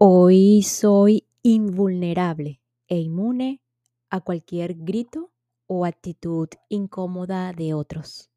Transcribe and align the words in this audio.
Hoy 0.00 0.62
soy 0.62 1.26
invulnerable 1.42 2.60
e 2.86 3.00
inmune 3.00 3.60
a 4.10 4.20
cualquier 4.20 4.76
grito 4.76 5.32
o 5.66 5.84
actitud 5.84 6.48
incómoda 6.68 7.52
de 7.52 7.74
otros. 7.74 8.30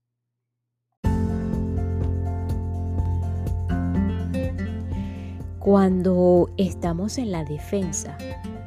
Cuando 5.60 6.50
estamos 6.58 7.20
en 7.20 7.32
la 7.32 7.44
defensa, 7.44 8.18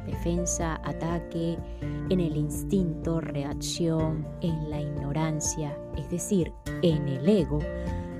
defensa, 0.05 0.79
ataque, 0.85 1.57
en 2.09 2.21
el 2.21 2.37
instinto, 2.37 3.19
reacción, 3.19 4.25
en 4.39 4.69
la 4.69 4.79
ignorancia, 4.79 5.77
es 5.97 6.09
decir, 6.09 6.53
en 6.81 7.09
el 7.09 7.27
ego, 7.27 7.59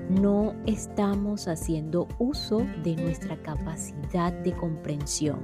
no 0.08 0.54
estamos 0.66 1.48
haciendo 1.48 2.06
uso 2.18 2.66
de 2.82 2.96
nuestra 2.96 3.36
capacidad 3.42 4.32
de 4.32 4.52
comprensión. 4.52 5.40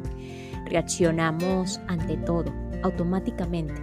Reaccionamos 0.66 1.80
ante 1.88 2.16
todo, 2.18 2.52
automáticamente, 2.82 3.74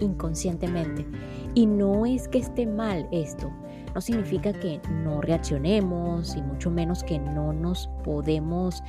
inconscientemente. 0.00 1.06
Y 1.54 1.66
no 1.66 2.06
es 2.06 2.28
que 2.28 2.38
esté 2.38 2.66
mal 2.66 3.06
esto, 3.12 3.50
no 3.94 4.00
significa 4.00 4.52
que 4.52 4.80
no 5.04 5.20
reaccionemos 5.20 6.34
y 6.34 6.42
mucho 6.42 6.70
menos 6.70 7.04
que 7.04 7.18
no 7.18 7.52
nos 7.52 7.88
podemos 8.02 8.82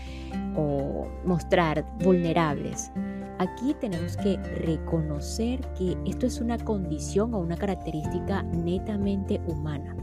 mostrar 1.26 1.86
vulnerables. 2.04 2.92
Aquí 3.40 3.76
tenemos 3.82 4.16
que 4.16 4.38
reconocer 4.38 5.60
que 5.74 5.98
esto 6.06 6.28
es 6.28 6.40
una 6.40 6.58
condición 6.58 7.34
o 7.34 7.40
una 7.40 7.58
característica 7.58 8.44
netamente 8.44 9.42
humana. 9.48 9.96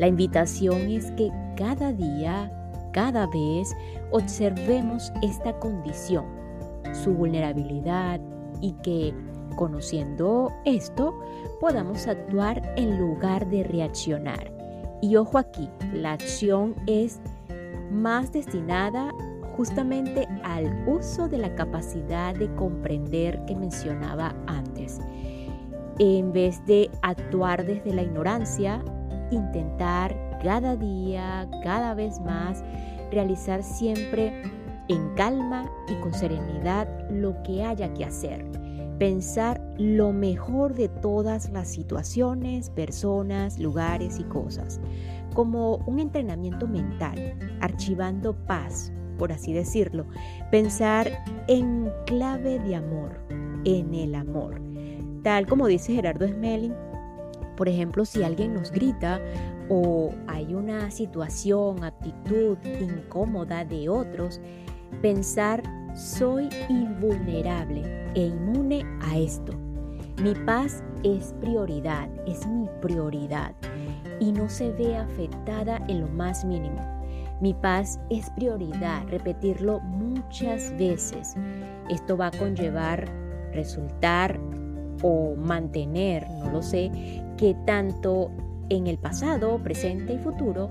La 0.00 0.06
invitación 0.06 0.90
es 0.90 1.10
que 1.10 1.30
cada 1.56 1.92
día, 1.92 2.50
cada 2.90 3.26
vez, 3.26 3.76
observemos 4.10 5.12
esta 5.20 5.52
condición, 5.58 6.24
su 7.04 7.12
vulnerabilidad 7.12 8.18
y 8.62 8.72
que 8.82 9.12
conociendo 9.56 10.54
esto 10.64 11.20
podamos 11.60 12.06
actuar 12.06 12.62
en 12.78 12.98
lugar 12.98 13.46
de 13.50 13.62
reaccionar. 13.62 14.50
Y 15.02 15.16
ojo 15.16 15.36
aquí, 15.36 15.68
la 15.92 16.12
acción 16.12 16.74
es 16.86 17.20
más 17.90 18.32
destinada 18.32 19.12
justamente 19.54 20.26
al 20.44 20.88
uso 20.88 21.28
de 21.28 21.36
la 21.36 21.54
capacidad 21.54 22.34
de 22.34 22.50
comprender 22.54 23.44
que 23.44 23.54
mencionaba 23.54 24.34
antes. 24.46 24.98
En 25.98 26.32
vez 26.32 26.64
de 26.64 26.90
actuar 27.02 27.66
desde 27.66 27.92
la 27.92 28.00
ignorancia, 28.00 28.82
intentar 29.30 30.14
cada 30.42 30.76
día, 30.76 31.48
cada 31.62 31.94
vez 31.94 32.20
más, 32.20 32.64
realizar 33.10 33.62
siempre 33.62 34.42
en 34.88 35.14
calma 35.14 35.70
y 35.88 35.94
con 36.00 36.12
serenidad 36.12 36.88
lo 37.10 37.40
que 37.42 37.64
haya 37.64 37.92
que 37.94 38.04
hacer. 38.04 38.44
Pensar 38.98 39.60
lo 39.78 40.12
mejor 40.12 40.74
de 40.74 40.88
todas 40.88 41.50
las 41.50 41.68
situaciones, 41.68 42.70
personas, 42.70 43.58
lugares 43.58 44.18
y 44.18 44.24
cosas, 44.24 44.80
como 45.34 45.76
un 45.86 46.00
entrenamiento 46.00 46.66
mental, 46.66 47.34
archivando 47.60 48.34
paz, 48.46 48.92
por 49.16 49.32
así 49.32 49.52
decirlo. 49.52 50.06
Pensar 50.50 51.24
en 51.46 51.90
clave 52.06 52.58
de 52.58 52.76
amor, 52.76 53.18
en 53.64 53.94
el 53.94 54.14
amor. 54.14 54.60
Tal 55.22 55.46
como 55.46 55.66
dice 55.66 55.94
Gerardo 55.94 56.26
Smelling, 56.26 56.74
por 57.60 57.68
ejemplo, 57.68 58.06
si 58.06 58.22
alguien 58.22 58.54
nos 58.54 58.70
grita 58.70 59.20
o 59.68 60.14
hay 60.28 60.54
una 60.54 60.90
situación, 60.90 61.84
actitud 61.84 62.56
incómoda 62.64 63.66
de 63.66 63.90
otros, 63.90 64.40
pensar 65.02 65.62
soy 65.94 66.48
invulnerable 66.70 67.82
e 68.14 68.28
inmune 68.28 68.82
a 69.02 69.18
esto. 69.18 69.52
Mi 70.22 70.34
paz 70.46 70.82
es 71.02 71.34
prioridad, 71.42 72.08
es 72.26 72.46
mi 72.46 72.66
prioridad 72.80 73.54
y 74.20 74.32
no 74.32 74.48
se 74.48 74.72
ve 74.72 74.96
afectada 74.96 75.84
en 75.86 76.00
lo 76.00 76.08
más 76.08 76.46
mínimo. 76.46 76.80
Mi 77.42 77.52
paz 77.52 78.00
es 78.08 78.30
prioridad, 78.30 79.06
repetirlo 79.08 79.80
muchas 79.80 80.74
veces. 80.78 81.34
Esto 81.90 82.16
va 82.16 82.28
a 82.28 82.38
conllevar 82.38 83.04
resultar 83.52 84.40
o 85.02 85.34
mantener, 85.36 86.26
no 86.30 86.50
lo 86.50 86.62
sé, 86.62 86.90
que 87.40 87.54
tanto 87.64 88.30
en 88.68 88.86
el 88.86 88.98
pasado, 88.98 89.58
presente 89.62 90.12
y 90.12 90.18
futuro, 90.18 90.68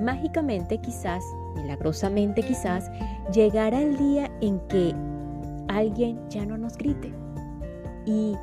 mágicamente 0.00 0.78
quizás, 0.80 1.24
milagrosamente 1.56 2.44
quizás, 2.44 2.88
llegará 3.34 3.82
el 3.82 3.98
día 3.98 4.30
en 4.40 4.60
que 4.68 4.94
alguien 5.66 6.20
ya 6.30 6.46
no 6.46 6.56
nos 6.56 6.78
grite. 6.78 7.12
Y 8.06 8.36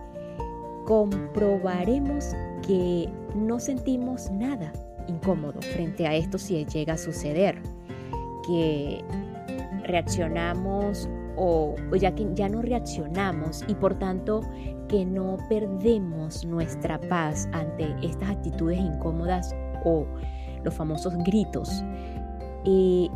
comprobaremos 0.86 2.36
que 2.68 3.10
no 3.34 3.60
sentimos 3.62 4.30
nada 4.30 4.74
incómodo 5.08 5.62
frente 5.62 6.06
a 6.06 6.16
esto 6.16 6.38
si 6.38 6.66
llega 6.66 6.94
a 6.96 6.98
suceder, 6.98 7.62
que 8.46 9.02
reaccionamos 9.86 11.08
o, 11.40 11.76
ya 11.96 12.14
que 12.14 12.28
ya 12.36 12.50
no 12.50 12.62
reaccionamos 12.62 13.64
y 13.68 13.74
por 13.74 13.98
tanto 13.98 14.42
que 14.90 15.06
no 15.06 15.38
perdemos 15.48 16.46
nuestra 16.46 17.00
paz 17.00 17.48
ante 17.54 17.96
estas 18.04 18.32
actitudes 18.32 18.80
incómodas 18.80 19.56
o 19.86 20.06
los 20.64 20.74
famosos 20.74 21.14
gritos. 21.26 21.84
Y 22.66 23.10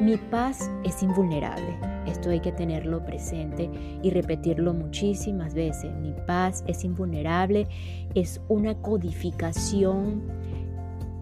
mi 0.00 0.16
paz 0.16 0.70
es 0.84 1.02
invulnerable. 1.02 1.76
Esto 2.06 2.30
hay 2.30 2.38
que 2.38 2.52
tenerlo 2.52 3.04
presente 3.04 3.68
y 4.00 4.10
repetirlo 4.10 4.72
muchísimas 4.72 5.52
veces. 5.52 5.92
Mi 5.96 6.12
paz 6.26 6.62
es 6.68 6.84
invulnerable. 6.84 7.66
Es 8.14 8.40
una 8.48 8.76
codificación, 8.76 10.22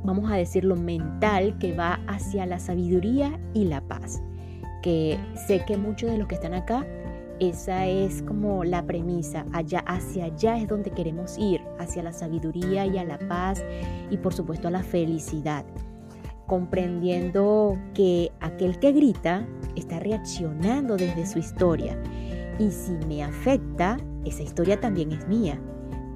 vamos 0.04 0.30
a 0.30 0.36
decirlo, 0.36 0.76
mental 0.76 1.56
que 1.58 1.74
va 1.74 2.00
hacia 2.06 2.44
la 2.44 2.58
sabiduría 2.58 3.40
y 3.54 3.64
la 3.64 3.80
paz 3.80 4.20
que 4.84 5.18
sé 5.34 5.64
que 5.64 5.78
muchos 5.78 6.10
de 6.10 6.18
los 6.18 6.28
que 6.28 6.34
están 6.34 6.52
acá, 6.52 6.86
esa 7.40 7.86
es 7.86 8.20
como 8.20 8.64
la 8.64 8.84
premisa, 8.84 9.46
allá 9.54 9.82
hacia 9.86 10.26
allá 10.26 10.58
es 10.58 10.68
donde 10.68 10.90
queremos 10.90 11.38
ir, 11.38 11.62
hacia 11.78 12.02
la 12.02 12.12
sabiduría 12.12 12.84
y 12.84 12.98
a 12.98 13.04
la 13.04 13.18
paz 13.18 13.64
y 14.10 14.18
por 14.18 14.34
supuesto 14.34 14.68
a 14.68 14.70
la 14.70 14.82
felicidad, 14.82 15.64
comprendiendo 16.46 17.78
que 17.94 18.30
aquel 18.40 18.78
que 18.78 18.92
grita 18.92 19.48
está 19.74 20.00
reaccionando 20.00 20.98
desde 20.98 21.24
su 21.24 21.38
historia. 21.38 21.98
Y 22.58 22.70
si 22.70 22.92
me 23.08 23.24
afecta, 23.24 23.96
esa 24.26 24.42
historia 24.42 24.78
también 24.78 25.12
es 25.12 25.26
mía. 25.26 25.58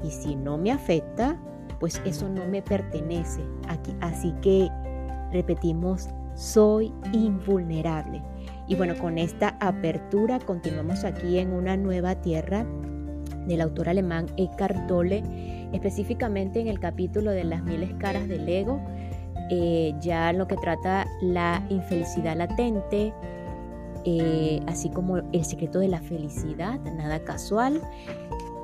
Y 0.05 0.11
si 0.11 0.37
no 0.37 0.59
me 0.59 0.73
afecta, 0.73 1.41
pues 1.81 2.03
eso 2.05 2.29
no 2.29 2.47
me 2.47 2.61
pertenece 2.61 3.41
aquí, 3.67 3.97
así 4.03 4.35
que 4.43 4.69
repetimos, 5.33 6.11
soy 6.35 6.93
invulnerable. 7.15 8.23
Y 8.69 8.75
bueno, 8.75 8.97
con 8.99 9.17
esta 9.17 9.57
apertura 9.61 10.39
continuamos 10.39 11.05
aquí 11.05 11.39
en 11.39 11.53
una 11.53 11.77
nueva 11.79 12.17
tierra 12.17 12.67
del 13.47 13.63
autor 13.63 13.89
alemán 13.89 14.27
Eckhart 14.37 14.87
Tolle, 14.87 15.23
específicamente 15.73 16.61
en 16.61 16.69
el 16.69 16.79
capítulo 16.79 17.31
de 17.31 17.45
las 17.45 17.63
miles 17.63 17.95
caras 17.99 18.29
del 18.29 18.47
ego, 18.47 18.81
eh, 19.51 19.95
ya 20.01 20.35
lo 20.35 20.47
que 20.47 20.57
trata 20.57 21.07
la 21.23 21.65
infelicidad 21.71 22.37
latente, 22.37 23.15
eh, 24.05 24.61
así 24.67 24.91
como 24.91 25.17
el 25.17 25.45
secreto 25.47 25.79
de 25.79 25.89
la 25.89 26.01
felicidad, 26.01 26.79
nada 26.81 27.25
casual, 27.25 27.81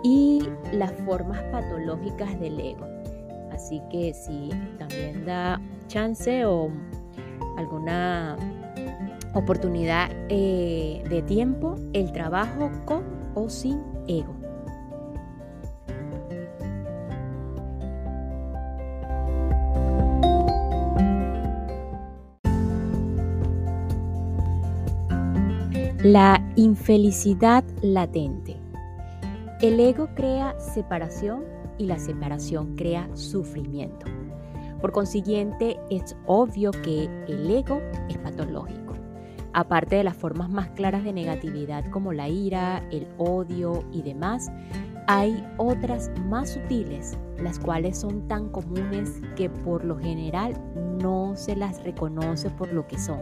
y 0.03 0.43
las 0.73 0.93
formas 1.07 1.43
patológicas 1.45 2.39
del 2.39 2.61
ego. 2.61 2.87
Así 3.53 3.81
que 3.91 4.13
si 4.13 4.51
también 4.79 5.25
da 5.25 5.59
chance 5.89 6.45
o 6.45 6.71
alguna 7.57 8.37
oportunidad 9.35 10.11
eh, 10.29 11.03
de 11.09 11.23
tiempo, 11.23 11.77
el 11.93 12.13
trabajo 12.13 12.71
con 12.85 13.03
o 13.35 13.49
sin 13.49 13.81
ego. 14.07 14.35
La 26.05 26.39
infelicidad 26.57 27.65
latente. 27.81 28.57
El 29.63 29.81
ego 29.81 30.11
crea 30.15 30.55
separación 30.61 31.45
y 31.79 31.87
la 31.87 31.99
separación 31.99 32.77
crea 32.77 33.09
sufrimiento. 33.15 34.05
Por 34.83 34.93
consiguiente, 34.93 35.79
es 35.89 36.15
obvio 36.27 36.73
que 36.73 37.05
el 37.27 37.51
ego 37.51 37.81
es 38.11 38.19
patológico. 38.19 38.84
Aparte 39.55 39.95
de 39.95 40.03
las 40.03 40.17
formas 40.17 40.51
más 40.51 40.71
claras 40.71 41.05
de 41.05 41.13
negatividad 41.13 41.89
como 41.91 42.13
la 42.13 42.29
ira, 42.29 42.83
el 42.91 43.07
odio 43.19 43.85
y 43.93 44.03
demás, 44.03 44.51
hay 45.07 45.47
otras 45.59 46.11
más 46.27 46.51
sutiles, 46.51 47.17
las 47.39 47.61
cuales 47.61 47.97
son 47.97 48.27
tan 48.27 48.49
comunes 48.49 49.21
que 49.37 49.49
por 49.49 49.85
lo 49.85 49.97
general 49.97 50.55
no 51.01 51.37
se 51.37 51.55
las 51.55 51.85
reconoce 51.85 52.51
por 52.51 52.73
lo 52.73 52.89
que 52.89 52.99
son. 52.99 53.21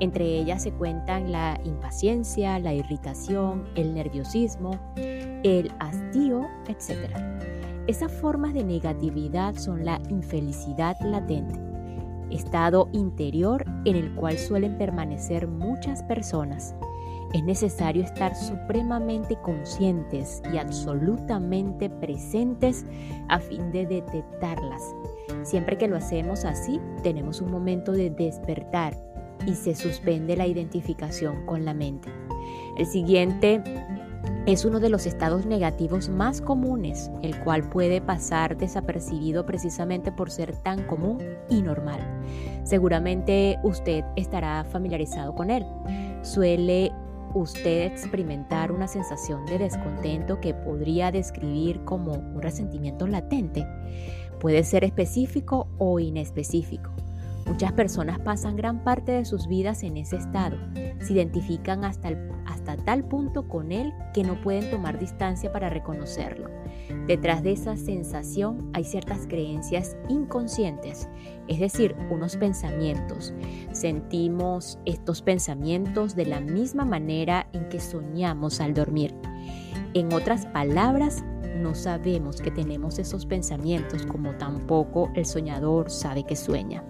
Entre 0.00 0.24
ellas 0.24 0.62
se 0.62 0.72
cuentan 0.72 1.30
la 1.30 1.60
impaciencia, 1.64 2.58
la 2.58 2.72
irritación, 2.72 3.64
el 3.74 3.92
nerviosismo, 3.92 4.80
el 4.96 5.70
hastío, 5.80 6.48
etc. 6.66 7.14
Esas 7.86 8.10
formas 8.10 8.54
de 8.54 8.64
negatividad 8.64 9.54
son 9.56 9.84
la 9.84 10.00
infelicidad 10.08 10.96
latente, 11.02 11.71
estado 12.32 12.88
interior 12.92 13.64
en 13.84 13.96
el 13.96 14.14
cual 14.14 14.38
suelen 14.38 14.78
permanecer 14.78 15.46
muchas 15.46 16.02
personas. 16.02 16.74
Es 17.32 17.42
necesario 17.44 18.02
estar 18.02 18.34
supremamente 18.34 19.36
conscientes 19.36 20.42
y 20.52 20.58
absolutamente 20.58 21.88
presentes 21.88 22.84
a 23.28 23.38
fin 23.38 23.72
de 23.72 23.86
detectarlas. 23.86 24.82
Siempre 25.42 25.78
que 25.78 25.88
lo 25.88 25.96
hacemos 25.96 26.44
así, 26.44 26.78
tenemos 27.02 27.40
un 27.40 27.50
momento 27.50 27.92
de 27.92 28.10
despertar 28.10 28.94
y 29.46 29.54
se 29.54 29.74
suspende 29.74 30.36
la 30.36 30.46
identificación 30.46 31.46
con 31.46 31.64
la 31.64 31.74
mente. 31.74 32.10
El 32.76 32.86
siguiente 32.86 33.62
es 34.46 34.64
uno 34.64 34.80
de 34.80 34.88
los 34.88 35.06
estados 35.06 35.46
negativos 35.46 36.08
más 36.08 36.40
comunes, 36.40 37.10
el 37.22 37.38
cual 37.40 37.68
puede 37.68 38.00
pasar 38.00 38.56
desapercibido 38.56 39.46
precisamente 39.46 40.10
por 40.10 40.30
ser 40.30 40.56
tan 40.56 40.84
común 40.86 41.18
y 41.48 41.62
normal. 41.62 42.00
Seguramente 42.64 43.58
usted 43.62 44.04
estará 44.16 44.64
familiarizado 44.64 45.34
con 45.34 45.50
él. 45.50 45.64
Suele 46.22 46.92
usted 47.34 47.86
experimentar 47.86 48.72
una 48.72 48.88
sensación 48.88 49.46
de 49.46 49.58
descontento 49.58 50.40
que 50.40 50.54
podría 50.54 51.10
describir 51.10 51.84
como 51.84 52.12
un 52.12 52.42
resentimiento 52.42 53.06
latente. 53.06 53.66
Puede 54.40 54.64
ser 54.64 54.84
específico 54.84 55.68
o 55.78 56.00
inespecífico. 56.00 56.90
Muchas 57.46 57.72
personas 57.72 58.18
pasan 58.20 58.56
gran 58.56 58.82
parte 58.84 59.12
de 59.12 59.24
sus 59.24 59.46
vidas 59.46 59.82
en 59.82 59.96
ese 59.96 60.16
estado. 60.16 60.56
Se 61.00 61.12
identifican 61.12 61.84
hasta, 61.84 62.10
hasta 62.46 62.76
tal 62.76 63.04
punto 63.04 63.48
con 63.48 63.72
él 63.72 63.92
que 64.14 64.24
no 64.24 64.40
pueden 64.40 64.70
tomar 64.70 64.98
distancia 64.98 65.52
para 65.52 65.68
reconocerlo. 65.68 66.48
Detrás 67.06 67.42
de 67.42 67.52
esa 67.52 67.76
sensación 67.76 68.70
hay 68.72 68.84
ciertas 68.84 69.26
creencias 69.26 69.96
inconscientes, 70.08 71.08
es 71.48 71.58
decir, 71.58 71.96
unos 72.10 72.36
pensamientos. 72.36 73.34
Sentimos 73.72 74.78
estos 74.84 75.22
pensamientos 75.22 76.14
de 76.14 76.26
la 76.26 76.40
misma 76.40 76.84
manera 76.84 77.48
en 77.52 77.68
que 77.68 77.80
soñamos 77.80 78.60
al 78.60 78.74
dormir. 78.74 79.14
En 79.94 80.12
otras 80.12 80.46
palabras, 80.46 81.24
no 81.56 81.74
sabemos 81.74 82.40
que 82.40 82.50
tenemos 82.50 82.98
esos 82.98 83.26
pensamientos 83.26 84.06
como 84.06 84.32
tampoco 84.36 85.10
el 85.14 85.26
soñador 85.26 85.90
sabe 85.90 86.24
que 86.24 86.36
sueña. 86.36 86.82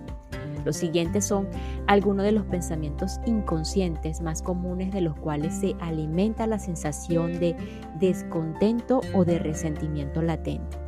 Los 0.64 0.76
siguientes 0.76 1.24
son 1.24 1.48
algunos 1.86 2.24
de 2.24 2.32
los 2.32 2.44
pensamientos 2.46 3.20
inconscientes 3.26 4.20
más 4.20 4.42
comunes 4.42 4.92
de 4.92 5.00
los 5.00 5.16
cuales 5.16 5.54
se 5.54 5.74
alimenta 5.80 6.46
la 6.46 6.58
sensación 6.58 7.38
de 7.38 7.56
descontento 7.98 9.00
o 9.14 9.24
de 9.24 9.38
resentimiento 9.38 10.22
latente. 10.22 10.78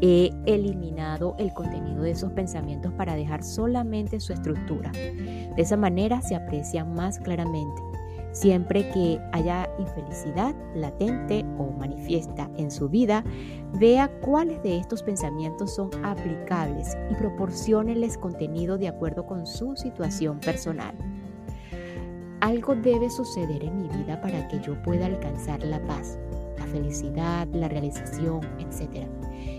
He 0.00 0.30
eliminado 0.46 1.36
el 1.38 1.52
contenido 1.52 2.02
de 2.02 2.10
esos 2.10 2.32
pensamientos 2.32 2.92
para 2.94 3.14
dejar 3.14 3.44
solamente 3.44 4.18
su 4.18 4.32
estructura. 4.32 4.90
De 4.90 5.54
esa 5.56 5.76
manera 5.76 6.20
se 6.22 6.34
aprecian 6.34 6.92
más 6.92 7.20
claramente. 7.20 7.91
Siempre 8.32 8.88
que 8.90 9.20
haya 9.32 9.68
infelicidad 9.78 10.54
latente 10.74 11.44
o 11.58 11.70
manifiesta 11.70 12.50
en 12.56 12.70
su 12.70 12.88
vida, 12.88 13.22
vea 13.74 14.10
cuáles 14.22 14.62
de 14.62 14.78
estos 14.78 15.02
pensamientos 15.02 15.74
son 15.74 15.90
aplicables 16.02 16.96
y 17.10 17.14
proporcionenles 17.14 18.16
contenido 18.16 18.78
de 18.78 18.88
acuerdo 18.88 19.26
con 19.26 19.46
su 19.46 19.76
situación 19.76 20.40
personal. 20.40 20.94
Algo 22.40 22.74
debe 22.74 23.10
suceder 23.10 23.62
en 23.62 23.82
mi 23.82 23.88
vida 23.88 24.20
para 24.20 24.48
que 24.48 24.58
yo 24.60 24.82
pueda 24.82 25.06
alcanzar 25.06 25.62
la 25.62 25.80
paz, 25.86 26.18
la 26.58 26.66
felicidad, 26.66 27.46
la 27.52 27.68
realización, 27.68 28.40
etc. 28.58 29.06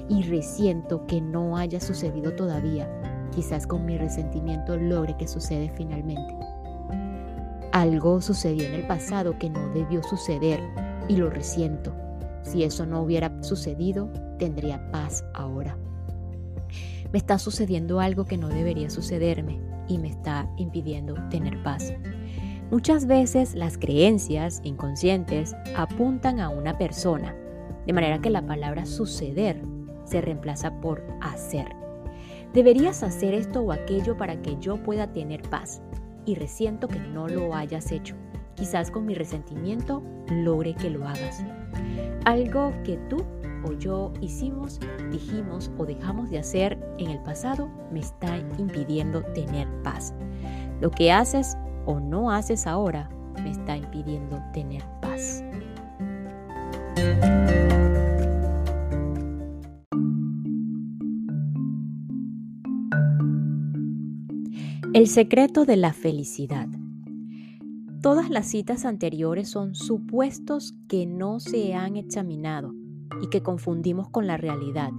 Y 0.09 0.23
resiento 0.23 1.05
que 1.05 1.21
no 1.21 1.55
haya 1.57 1.79
sucedido 1.79 2.33
todavía. 2.33 2.89
Quizás 3.33 3.67
con 3.67 3.85
mi 3.85 3.97
resentimiento 3.97 4.77
logre 4.77 5.15
que 5.15 5.27
sucede 5.27 5.71
finalmente. 5.75 6.42
Algo 7.73 8.21
sucedió 8.21 8.67
en 8.67 8.75
el 8.75 8.85
pasado 8.85 9.39
que 9.39 9.49
no 9.49 9.67
debió 9.69 10.03
suceder 10.03 10.59
y 11.07 11.15
lo 11.15 11.31
resiento. 11.31 11.91
Si 12.43 12.63
eso 12.63 12.85
no 12.85 13.01
hubiera 13.01 13.41
sucedido, 13.41 14.11
tendría 14.37 14.91
paz 14.91 15.25
ahora. 15.33 15.75
Me 17.11 17.17
está 17.17 17.39
sucediendo 17.39 17.99
algo 17.99 18.25
que 18.25 18.37
no 18.37 18.47
debería 18.49 18.91
sucederme 18.91 19.59
y 19.87 19.97
me 19.97 20.09
está 20.09 20.47
impidiendo 20.57 21.15
tener 21.31 21.63
paz. 21.63 21.91
Muchas 22.69 23.07
veces 23.07 23.55
las 23.55 23.79
creencias 23.79 24.61
inconscientes 24.63 25.55
apuntan 25.75 26.39
a 26.41 26.49
una 26.49 26.77
persona, 26.77 27.35
de 27.87 27.93
manera 27.93 28.21
que 28.21 28.29
la 28.29 28.45
palabra 28.45 28.85
suceder 28.85 29.59
se 30.03 30.21
reemplaza 30.21 30.79
por 30.79 31.03
hacer. 31.21 31.75
Deberías 32.53 33.01
hacer 33.01 33.33
esto 33.33 33.61
o 33.61 33.71
aquello 33.71 34.15
para 34.15 34.39
que 34.43 34.57
yo 34.59 34.77
pueda 34.83 35.11
tener 35.11 35.41
paz 35.49 35.81
y 36.25 36.35
resiento 36.35 36.87
que 36.87 36.99
no 36.99 37.27
lo 37.27 37.53
hayas 37.55 37.91
hecho. 37.91 38.15
Quizás 38.55 38.91
con 38.91 39.05
mi 39.05 39.15
resentimiento 39.15 40.03
logre 40.29 40.75
que 40.75 40.89
lo 40.89 41.07
hagas. 41.07 41.43
Algo 42.25 42.73
que 42.83 42.97
tú 43.09 43.25
o 43.65 43.73
yo 43.73 44.11
hicimos, 44.21 44.79
dijimos 45.11 45.71
o 45.77 45.85
dejamos 45.85 46.29
de 46.29 46.39
hacer 46.39 46.77
en 46.97 47.09
el 47.09 47.19
pasado 47.19 47.69
me 47.91 47.99
está 47.99 48.37
impidiendo 48.57 49.23
tener 49.33 49.67
paz. 49.83 50.13
Lo 50.81 50.91
que 50.91 51.11
haces 51.11 51.57
o 51.85 51.99
no 51.99 52.31
haces 52.31 52.67
ahora 52.67 53.09
me 53.41 53.51
está 53.51 53.77
impidiendo 53.77 54.41
tener 54.53 54.83
paz. 55.01 55.43
El 64.93 65.07
secreto 65.07 65.65
de 65.65 65.75
la 65.75 65.91
felicidad. 65.91 66.67
Todas 68.03 68.29
las 68.29 68.45
citas 68.45 68.85
anteriores 68.85 69.49
son 69.49 69.73
supuestos 69.73 70.75
que 70.87 71.07
no 71.07 71.39
se 71.39 71.73
han 71.73 71.95
examinado 71.95 72.75
y 73.19 73.27
que 73.29 73.41
confundimos 73.41 74.09
con 74.09 74.27
la 74.27 74.37
realidad. 74.37 74.91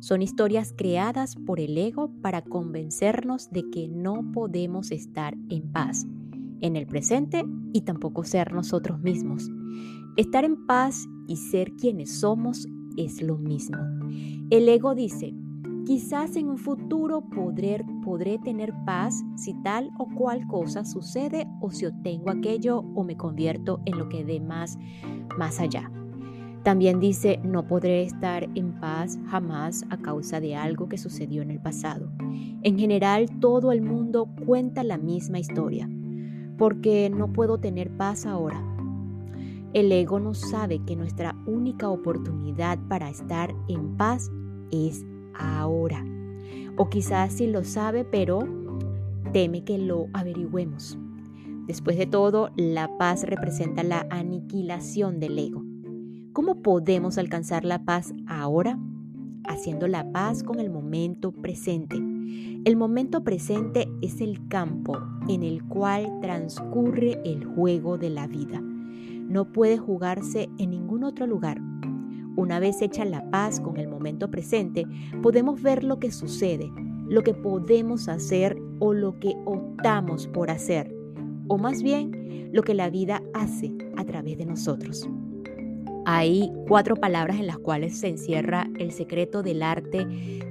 Son 0.00 0.20
historias 0.20 0.74
creadas 0.76 1.36
por 1.36 1.60
el 1.60 1.78
ego 1.78 2.12
para 2.20 2.42
convencernos 2.42 3.50
de 3.50 3.70
que 3.70 3.88
no 3.88 4.32
podemos 4.32 4.90
estar 4.90 5.34
en 5.48 5.72
paz 5.72 6.06
en 6.60 6.76
el 6.76 6.86
presente 6.86 7.42
y 7.72 7.80
tampoco 7.80 8.24
ser 8.24 8.52
nosotros 8.52 9.00
mismos. 9.00 9.50
Estar 10.18 10.44
en 10.44 10.66
paz 10.66 11.08
y 11.26 11.36
ser 11.36 11.72
quienes 11.72 12.20
somos 12.20 12.68
es 12.98 13.22
lo 13.22 13.38
mismo. 13.38 13.78
El 14.50 14.68
ego 14.68 14.94
dice, 14.94 15.34
Quizás 15.84 16.36
en 16.36 16.48
un 16.48 16.58
futuro 16.58 17.22
podré, 17.22 17.84
podré 18.04 18.38
tener 18.38 18.72
paz 18.84 19.24
si 19.34 19.52
tal 19.62 19.90
o 19.98 20.06
cual 20.14 20.46
cosa 20.46 20.84
sucede 20.84 21.48
o 21.60 21.70
si 21.70 21.86
obtengo 21.86 22.30
aquello 22.30 22.84
o 22.94 23.02
me 23.02 23.16
convierto 23.16 23.80
en 23.84 23.98
lo 23.98 24.08
que 24.08 24.24
dé 24.24 24.38
más, 24.38 24.78
más 25.36 25.58
allá. 25.58 25.90
También 26.62 27.00
dice, 27.00 27.40
no 27.42 27.66
podré 27.66 28.04
estar 28.04 28.48
en 28.54 28.78
paz 28.78 29.18
jamás 29.26 29.84
a 29.90 29.96
causa 29.96 30.38
de 30.38 30.54
algo 30.54 30.88
que 30.88 30.98
sucedió 30.98 31.42
en 31.42 31.50
el 31.50 31.60
pasado. 31.60 32.12
En 32.62 32.78
general, 32.78 33.26
todo 33.40 33.72
el 33.72 33.82
mundo 33.82 34.28
cuenta 34.46 34.84
la 34.84 34.98
misma 34.98 35.40
historia, 35.40 35.90
porque 36.58 37.10
no 37.10 37.32
puedo 37.32 37.58
tener 37.58 37.90
paz 37.96 38.24
ahora. 38.24 38.62
El 39.72 39.90
ego 39.90 40.20
no 40.20 40.34
sabe 40.34 40.78
que 40.84 40.94
nuestra 40.94 41.34
única 41.44 41.88
oportunidad 41.88 42.78
para 42.88 43.10
estar 43.10 43.52
en 43.66 43.96
paz 43.96 44.30
es 44.70 45.04
ahora. 45.34 46.04
O 46.76 46.88
quizás 46.88 47.34
sí 47.34 47.46
lo 47.46 47.64
sabe, 47.64 48.04
pero 48.04 48.40
teme 49.32 49.64
que 49.64 49.78
lo 49.78 50.06
averigüemos. 50.12 50.98
Después 51.66 51.96
de 51.96 52.06
todo, 52.06 52.50
la 52.56 52.98
paz 52.98 53.24
representa 53.24 53.82
la 53.82 54.06
aniquilación 54.10 55.20
del 55.20 55.38
ego. 55.38 55.62
¿Cómo 56.32 56.62
podemos 56.62 57.18
alcanzar 57.18 57.64
la 57.64 57.84
paz 57.84 58.14
ahora? 58.26 58.78
Haciendo 59.46 59.86
la 59.86 60.12
paz 60.12 60.42
con 60.42 60.60
el 60.60 60.70
momento 60.70 61.32
presente. 61.32 61.96
El 62.64 62.76
momento 62.76 63.22
presente 63.22 63.88
es 64.00 64.20
el 64.20 64.48
campo 64.48 64.98
en 65.28 65.42
el 65.42 65.62
cual 65.64 66.20
transcurre 66.20 67.20
el 67.24 67.44
juego 67.44 67.98
de 67.98 68.10
la 68.10 68.26
vida. 68.26 68.60
No 68.60 69.52
puede 69.52 69.78
jugarse 69.78 70.48
en 70.58 70.70
ningún 70.70 71.04
otro 71.04 71.26
lugar 71.26 71.60
una 72.36 72.60
vez 72.60 72.82
hecha 72.82 73.04
la 73.04 73.30
paz 73.30 73.60
con 73.60 73.76
el 73.76 73.88
momento 73.88 74.30
presente, 74.30 74.86
podemos 75.22 75.62
ver 75.62 75.84
lo 75.84 75.98
que 75.98 76.10
sucede, 76.10 76.70
lo 77.08 77.22
que 77.22 77.34
podemos 77.34 78.08
hacer 78.08 78.56
o 78.78 78.92
lo 78.92 79.18
que 79.18 79.34
optamos 79.44 80.26
por 80.28 80.50
hacer, 80.50 80.94
o 81.48 81.58
más 81.58 81.82
bien 81.82 82.50
lo 82.52 82.62
que 82.62 82.74
la 82.74 82.90
vida 82.90 83.22
hace 83.34 83.72
a 83.96 84.04
través 84.04 84.38
de 84.38 84.46
nosotros. 84.46 85.08
Hay 86.04 86.50
cuatro 86.66 86.96
palabras 86.96 87.38
en 87.38 87.46
las 87.46 87.58
cuales 87.58 87.98
se 87.98 88.08
encierra 88.08 88.68
el 88.78 88.90
secreto 88.90 89.42
del 89.42 89.62
arte 89.62 90.06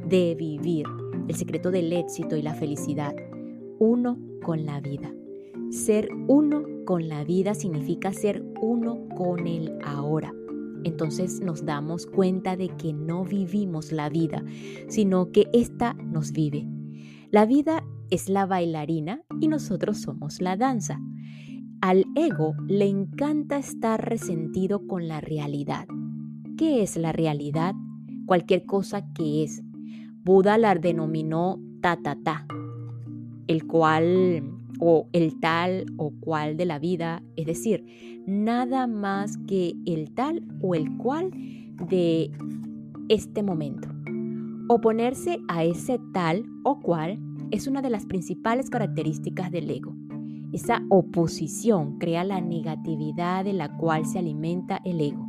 de 0.05 0.35
vivir, 0.35 0.85
el 1.27 1.35
secreto 1.35 1.71
del 1.71 1.91
éxito 1.91 2.37
y 2.37 2.41
la 2.41 2.53
felicidad. 2.53 3.13
Uno 3.77 4.17
con 4.43 4.65
la 4.65 4.79
vida. 4.79 5.13
Ser 5.69 6.09
uno 6.27 6.63
con 6.85 7.09
la 7.09 7.23
vida 7.23 7.53
significa 7.53 8.13
ser 8.13 8.43
uno 8.61 9.07
con 9.15 9.45
el 9.45 9.77
ahora. 9.83 10.33
Entonces 10.83 11.41
nos 11.41 11.65
damos 11.65 12.05
cuenta 12.05 12.55
de 12.55 12.69
que 12.69 12.93
no 12.93 13.23
vivimos 13.23 13.91
la 13.91 14.09
vida, 14.09 14.43
sino 14.87 15.31
que 15.31 15.47
ésta 15.53 15.93
nos 15.93 16.31
vive. 16.31 16.67
La 17.31 17.45
vida 17.45 17.83
es 18.09 18.29
la 18.29 18.45
bailarina 18.45 19.21
y 19.39 19.47
nosotros 19.47 19.99
somos 19.99 20.41
la 20.41 20.57
danza. 20.57 20.99
Al 21.81 22.05
ego 22.15 22.53
le 22.67 22.87
encanta 22.87 23.57
estar 23.57 24.07
resentido 24.07 24.85
con 24.85 25.07
la 25.07 25.21
realidad. 25.21 25.87
¿Qué 26.57 26.83
es 26.83 26.97
la 26.97 27.11
realidad? 27.11 27.73
Cualquier 28.25 28.65
cosa 28.65 29.11
que 29.13 29.43
es. 29.43 29.63
Buda 30.23 30.57
la 30.57 30.75
denominó 30.75 31.59
ta 31.81 31.97
ta 32.03 32.17
ta, 32.23 32.45
el 33.47 33.65
cual 33.65 34.50
o 34.81 35.07
el 35.13 35.39
tal 35.39 35.85
o 35.97 36.11
cual 36.19 36.57
de 36.57 36.65
la 36.65 36.79
vida, 36.79 37.21
es 37.35 37.45
decir, 37.45 37.85
nada 38.25 38.87
más 38.87 39.37
que 39.47 39.75
el 39.85 40.11
tal 40.11 40.43
o 40.59 40.73
el 40.73 40.97
cual 40.97 41.29
de 41.89 42.31
este 43.07 43.43
momento. 43.43 43.87
Oponerse 44.67 45.39
a 45.47 45.63
ese 45.63 45.99
tal 46.13 46.45
o 46.63 46.79
cual 46.79 47.19
es 47.51 47.67
una 47.67 47.81
de 47.81 47.91
las 47.91 48.05
principales 48.07 48.69
características 48.69 49.51
del 49.51 49.69
ego. 49.69 49.95
Esa 50.51 50.81
oposición 50.89 51.99
crea 51.99 52.23
la 52.23 52.41
negatividad 52.41 53.45
de 53.45 53.53
la 53.53 53.77
cual 53.77 54.05
se 54.05 54.17
alimenta 54.17 54.81
el 54.83 54.99
ego, 54.99 55.25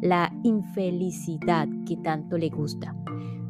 la 0.00 0.32
infelicidad 0.42 1.68
que 1.86 1.98
tanto 1.98 2.38
le 2.38 2.48
gusta. 2.48 2.96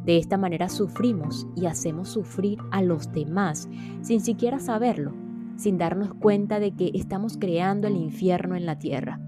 De 0.05 0.17
esta 0.17 0.37
manera 0.37 0.67
sufrimos 0.67 1.47
y 1.55 1.67
hacemos 1.67 2.09
sufrir 2.09 2.59
a 2.71 2.81
los 2.81 3.11
demás 3.13 3.69
sin 4.01 4.21
siquiera 4.21 4.59
saberlo, 4.59 5.26
sin 5.57 5.77
darnos 5.77 6.13
cuenta 6.13 6.59
de 6.59 6.71
que 6.71 6.91
estamos 6.93 7.37
creando 7.37 7.87
el 7.87 7.97
infierno 7.97 8.55
en 8.55 8.65
la 8.65 8.79
tierra. 8.79 9.19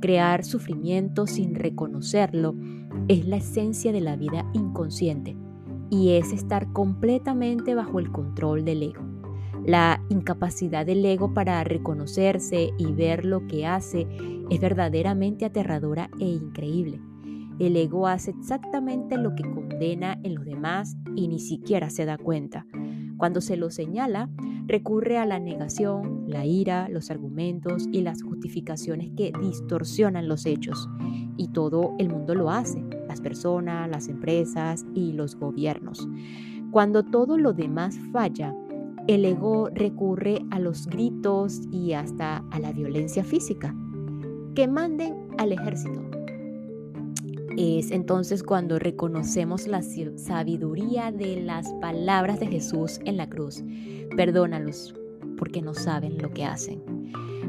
Crear 0.00 0.44
sufrimiento 0.44 1.26
sin 1.26 1.54
reconocerlo 1.54 2.54
es 3.08 3.26
la 3.26 3.36
esencia 3.36 3.92
de 3.92 4.00
la 4.00 4.16
vida 4.16 4.46
inconsciente 4.52 5.36
y 5.90 6.10
es 6.10 6.32
estar 6.32 6.72
completamente 6.72 7.74
bajo 7.74 7.98
el 7.98 8.10
control 8.10 8.64
del 8.64 8.82
ego. 8.82 9.02
La 9.66 10.02
incapacidad 10.08 10.86
del 10.86 11.04
ego 11.04 11.34
para 11.34 11.62
reconocerse 11.64 12.70
y 12.78 12.92
ver 12.92 13.26
lo 13.26 13.46
que 13.46 13.66
hace 13.66 14.06
es 14.48 14.60
verdaderamente 14.60 15.44
aterradora 15.44 16.10
e 16.18 16.24
increíble. 16.24 17.00
El 17.58 17.76
ego 17.76 18.06
hace 18.06 18.30
exactamente 18.30 19.18
lo 19.18 19.34
que 19.34 19.42
condena 19.42 20.18
en 20.22 20.36
los 20.36 20.46
demás 20.46 20.96
y 21.14 21.28
ni 21.28 21.38
siquiera 21.38 21.90
se 21.90 22.06
da 22.06 22.16
cuenta. 22.16 22.64
Cuando 23.20 23.42
se 23.42 23.58
lo 23.58 23.70
señala, 23.70 24.30
recurre 24.66 25.18
a 25.18 25.26
la 25.26 25.38
negación, 25.38 26.24
la 26.26 26.46
ira, 26.46 26.88
los 26.88 27.10
argumentos 27.10 27.86
y 27.92 28.00
las 28.00 28.22
justificaciones 28.22 29.10
que 29.14 29.30
distorsionan 29.38 30.26
los 30.26 30.46
hechos. 30.46 30.88
Y 31.36 31.48
todo 31.48 31.94
el 31.98 32.08
mundo 32.08 32.34
lo 32.34 32.50
hace, 32.50 32.82
las 33.06 33.20
personas, 33.20 33.90
las 33.90 34.08
empresas 34.08 34.86
y 34.94 35.12
los 35.12 35.36
gobiernos. 35.36 36.08
Cuando 36.70 37.02
todo 37.02 37.36
lo 37.36 37.52
demás 37.52 37.98
falla, 38.10 38.56
el 39.06 39.26
ego 39.26 39.68
recurre 39.68 40.40
a 40.50 40.58
los 40.58 40.86
gritos 40.86 41.60
y 41.70 41.92
hasta 41.92 42.38
a 42.50 42.58
la 42.58 42.72
violencia 42.72 43.22
física. 43.22 43.74
Que 44.54 44.66
manden 44.66 45.14
al 45.36 45.52
ejército. 45.52 46.19
Es 47.62 47.90
entonces 47.90 48.42
cuando 48.42 48.78
reconocemos 48.78 49.66
la 49.66 49.82
sabiduría 49.82 51.12
de 51.12 51.42
las 51.42 51.70
palabras 51.74 52.40
de 52.40 52.46
Jesús 52.46 53.00
en 53.04 53.18
la 53.18 53.28
cruz. 53.28 53.62
Perdónalos 54.16 54.94
porque 55.36 55.60
no 55.60 55.74
saben 55.74 56.16
lo 56.22 56.30
que 56.30 56.46
hacen. 56.46 56.82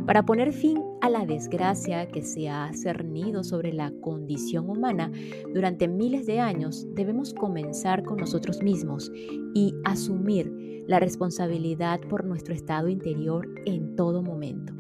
Para 0.06 0.26
poner 0.26 0.52
fin 0.52 0.84
a 1.00 1.10
la 1.10 1.26
desgracia 1.26 2.10
que 2.10 2.24
se 2.24 2.50
ha 2.50 2.74
cernido 2.74 3.46
sobre 3.46 3.72
la 3.72 3.94
condición 4.02 4.70
humana 4.70 5.10
durante 5.54 5.88
miles 5.88 6.26
de 6.26 6.42
años, 6.42 6.86
debemos 6.94 7.34
comenzar 7.34 8.04
con 8.04 8.18
nosotros 8.18 8.62
mismos 8.62 9.10
y 9.56 9.74
asumir 9.86 10.84
la 10.88 11.00
responsabilidad 11.00 12.02
por 12.02 12.26
nuestro 12.26 12.54
estado 12.54 12.90
interior 12.90 13.48
en 13.66 13.96
todo 13.96 14.22
momento. 14.22 14.74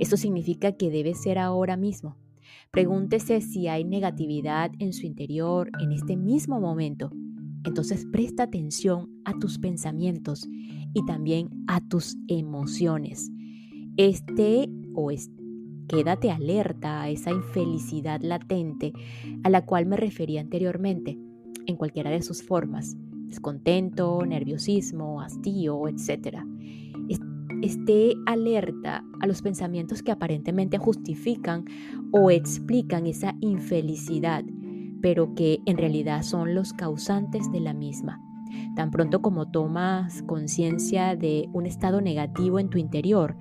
Esto 0.00 0.16
significa 0.16 0.72
que 0.72 0.90
debe 0.90 1.14
ser 1.14 1.38
ahora 1.38 1.76
mismo. 1.76 2.16
Pregúntese 2.74 3.40
si 3.40 3.68
hay 3.68 3.84
negatividad 3.84 4.72
en 4.80 4.92
su 4.92 5.06
interior 5.06 5.70
en 5.80 5.92
este 5.92 6.16
mismo 6.16 6.58
momento. 6.58 7.12
Entonces 7.62 8.04
presta 8.10 8.42
atención 8.42 9.10
a 9.24 9.32
tus 9.38 9.60
pensamientos 9.60 10.48
y 10.92 11.06
también 11.06 11.50
a 11.68 11.80
tus 11.86 12.16
emociones. 12.26 13.30
Este 13.96 14.68
o 14.92 15.12
quédate 15.86 16.32
alerta 16.32 17.02
a 17.02 17.10
esa 17.10 17.30
infelicidad 17.30 18.20
latente 18.22 18.92
a 19.44 19.50
la 19.50 19.64
cual 19.64 19.86
me 19.86 19.96
refería 19.96 20.40
anteriormente, 20.40 21.16
en 21.66 21.76
cualquiera 21.76 22.10
de 22.10 22.22
sus 22.22 22.42
formas, 22.42 22.96
descontento, 23.28 24.26
nerviosismo, 24.26 25.20
hastío, 25.20 25.86
etc. 25.86 26.38
Esté 27.64 28.12
alerta 28.26 29.02
a 29.20 29.26
los 29.26 29.40
pensamientos 29.40 30.02
que 30.02 30.12
aparentemente 30.12 30.76
justifican 30.76 31.64
o 32.12 32.30
explican 32.30 33.06
esa 33.06 33.36
infelicidad, 33.40 34.44
pero 35.00 35.34
que 35.34 35.60
en 35.64 35.78
realidad 35.78 36.24
son 36.24 36.54
los 36.54 36.74
causantes 36.74 37.50
de 37.52 37.60
la 37.60 37.72
misma. 37.72 38.20
Tan 38.76 38.90
pronto 38.90 39.22
como 39.22 39.50
tomas 39.50 40.22
conciencia 40.24 41.16
de 41.16 41.48
un 41.54 41.64
estado 41.64 42.02
negativo 42.02 42.58
en 42.58 42.68
tu 42.68 42.76
interior, 42.76 43.34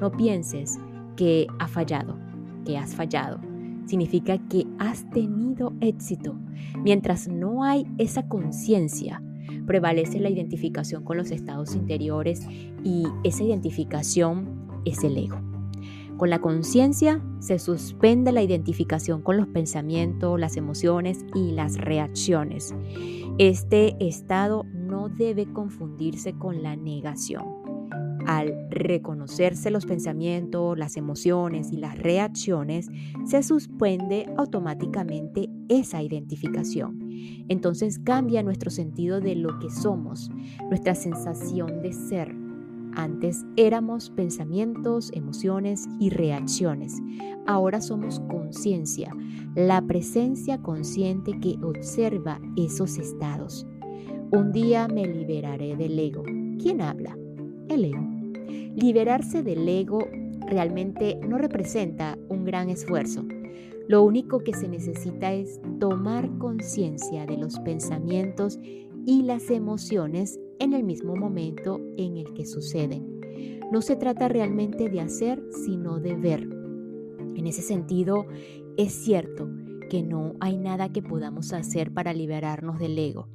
no 0.00 0.10
pienses 0.10 0.78
que 1.14 1.46
ha 1.58 1.68
fallado, 1.68 2.18
que 2.64 2.78
has 2.78 2.94
fallado. 2.94 3.42
Significa 3.84 4.38
que 4.48 4.66
has 4.78 5.04
tenido 5.10 5.74
éxito. 5.82 6.34
Mientras 6.82 7.28
no 7.28 7.62
hay 7.62 7.86
esa 7.98 8.26
conciencia, 8.26 9.20
prevalece 9.66 10.20
la 10.20 10.30
identificación 10.30 11.04
con 11.04 11.16
los 11.16 11.30
estados 11.30 11.74
interiores 11.74 12.46
y 12.84 13.04
esa 13.24 13.42
identificación 13.42 14.66
es 14.84 15.04
el 15.04 15.16
ego. 15.18 15.40
Con 16.16 16.30
la 16.30 16.40
conciencia 16.40 17.20
se 17.40 17.58
suspende 17.58 18.32
la 18.32 18.42
identificación 18.42 19.20
con 19.20 19.36
los 19.36 19.48
pensamientos, 19.48 20.40
las 20.40 20.56
emociones 20.56 21.26
y 21.34 21.52
las 21.52 21.76
reacciones. 21.76 22.74
Este 23.36 23.96
estado 24.00 24.64
no 24.72 25.10
debe 25.10 25.44
confundirse 25.52 26.32
con 26.32 26.62
la 26.62 26.74
negación. 26.74 27.44
Al 28.26 28.68
reconocerse 28.70 29.70
los 29.70 29.84
pensamientos, 29.84 30.78
las 30.78 30.96
emociones 30.96 31.70
y 31.70 31.76
las 31.76 31.98
reacciones, 31.98 32.88
se 33.24 33.42
suspende 33.42 34.26
automáticamente 34.36 35.45
esa 35.68 36.02
identificación. 36.02 36.98
Entonces 37.48 37.98
cambia 37.98 38.42
nuestro 38.42 38.70
sentido 38.70 39.20
de 39.20 39.34
lo 39.34 39.58
que 39.58 39.70
somos, 39.70 40.30
nuestra 40.68 40.94
sensación 40.94 41.82
de 41.82 41.92
ser. 41.92 42.34
Antes 42.94 43.44
éramos 43.56 44.10
pensamientos, 44.10 45.10
emociones 45.12 45.86
y 46.00 46.08
reacciones. 46.08 46.94
Ahora 47.46 47.82
somos 47.82 48.20
conciencia, 48.20 49.14
la 49.54 49.82
presencia 49.82 50.62
consciente 50.62 51.38
que 51.40 51.58
observa 51.62 52.40
esos 52.56 52.96
estados. 52.96 53.66
Un 54.32 54.50
día 54.50 54.88
me 54.88 55.06
liberaré 55.06 55.76
del 55.76 55.98
ego. 55.98 56.22
¿Quién 56.58 56.80
habla? 56.80 57.16
El 57.68 57.84
ego. 57.84 58.00
Liberarse 58.74 59.42
del 59.42 59.68
ego 59.68 59.98
realmente 60.48 61.18
no 61.26 61.38
representa 61.38 62.18
un 62.28 62.44
gran 62.44 62.70
esfuerzo. 62.70 63.26
Lo 63.88 64.02
único 64.02 64.40
que 64.40 64.52
se 64.52 64.68
necesita 64.68 65.32
es 65.32 65.60
tomar 65.78 66.38
conciencia 66.38 67.24
de 67.24 67.36
los 67.36 67.60
pensamientos 67.60 68.58
y 69.06 69.22
las 69.22 69.50
emociones 69.50 70.40
en 70.58 70.72
el 70.72 70.82
mismo 70.82 71.14
momento 71.14 71.80
en 71.96 72.16
el 72.16 72.34
que 72.34 72.46
suceden. 72.46 73.20
No 73.70 73.82
se 73.82 73.94
trata 73.94 74.28
realmente 74.28 74.88
de 74.88 75.00
hacer, 75.00 75.40
sino 75.64 76.00
de 76.00 76.14
ver. 76.14 76.42
En 77.36 77.46
ese 77.46 77.62
sentido, 77.62 78.26
es 78.76 78.92
cierto 78.92 79.48
que 79.88 80.02
no 80.02 80.34
hay 80.40 80.56
nada 80.56 80.88
que 80.92 81.02
podamos 81.02 81.52
hacer 81.52 81.92
para 81.92 82.12
liberarnos 82.12 82.80
del 82.80 82.98
ego. 82.98 83.28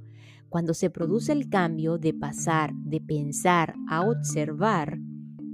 Cuando 0.50 0.74
se 0.74 0.90
produce 0.90 1.32
el 1.32 1.50
cambio 1.50 1.98
de 1.98 2.14
pasar 2.14 2.74
de 2.76 3.00
pensar 3.00 3.74
a 3.88 4.02
observar, 4.02 5.00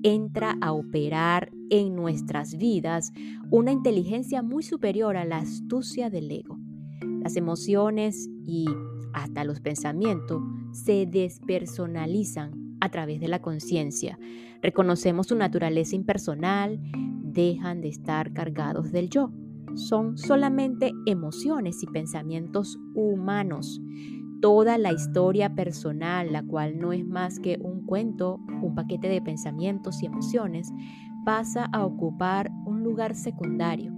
entra 0.04 0.58
a 0.62 0.72
operar 0.72 1.52
en 1.70 1.96
nuestras 1.96 2.58
vidas 2.58 3.12
una 3.50 3.72
inteligencia 3.72 4.42
muy 4.42 4.64
superior 4.64 5.18
a 5.18 5.26
la 5.26 5.38
astucia 5.38 6.10
del 6.10 6.32
ego. 6.32 6.58
Las 7.22 7.36
emociones 7.36 8.30
y 8.46 8.66
hasta 9.14 9.44
los 9.44 9.60
pensamientos 9.60 10.42
se 10.72 11.06
despersonalizan 11.06 12.78
a 12.80 12.90
través 12.90 13.20
de 13.20 13.28
la 13.28 13.42
conciencia. 13.42 14.18
Reconocemos 14.62 15.28
su 15.28 15.36
naturaleza 15.36 15.96
impersonal, 15.96 16.80
dejan 17.24 17.82
de 17.82 17.90
estar 17.90 18.34
cargados 18.34 18.92
del 18.92 19.10
yo. 19.10 19.32
Son 19.76 20.18
solamente 20.18 20.92
emociones 21.06 21.84
y 21.84 21.88
pensamientos 21.88 22.80
humanos. 22.96 23.82
Toda 24.42 24.78
la 24.78 24.92
historia 24.92 25.56
personal, 25.56 26.32
la 26.32 26.44
cual 26.44 26.80
no 26.80 26.94
es 26.94 27.06
más 27.06 27.40
que 27.40 27.58
cuento, 27.88 28.40
un 28.62 28.76
paquete 28.76 29.10
de 29.10 29.22
pensamientos 29.22 30.04
y 30.04 30.06
emociones, 30.06 30.72
pasa 31.26 31.66
a 31.74 31.84
ocupar 31.84 32.52
un 32.66 32.84
lugar 32.84 33.16
secundario 33.16 33.92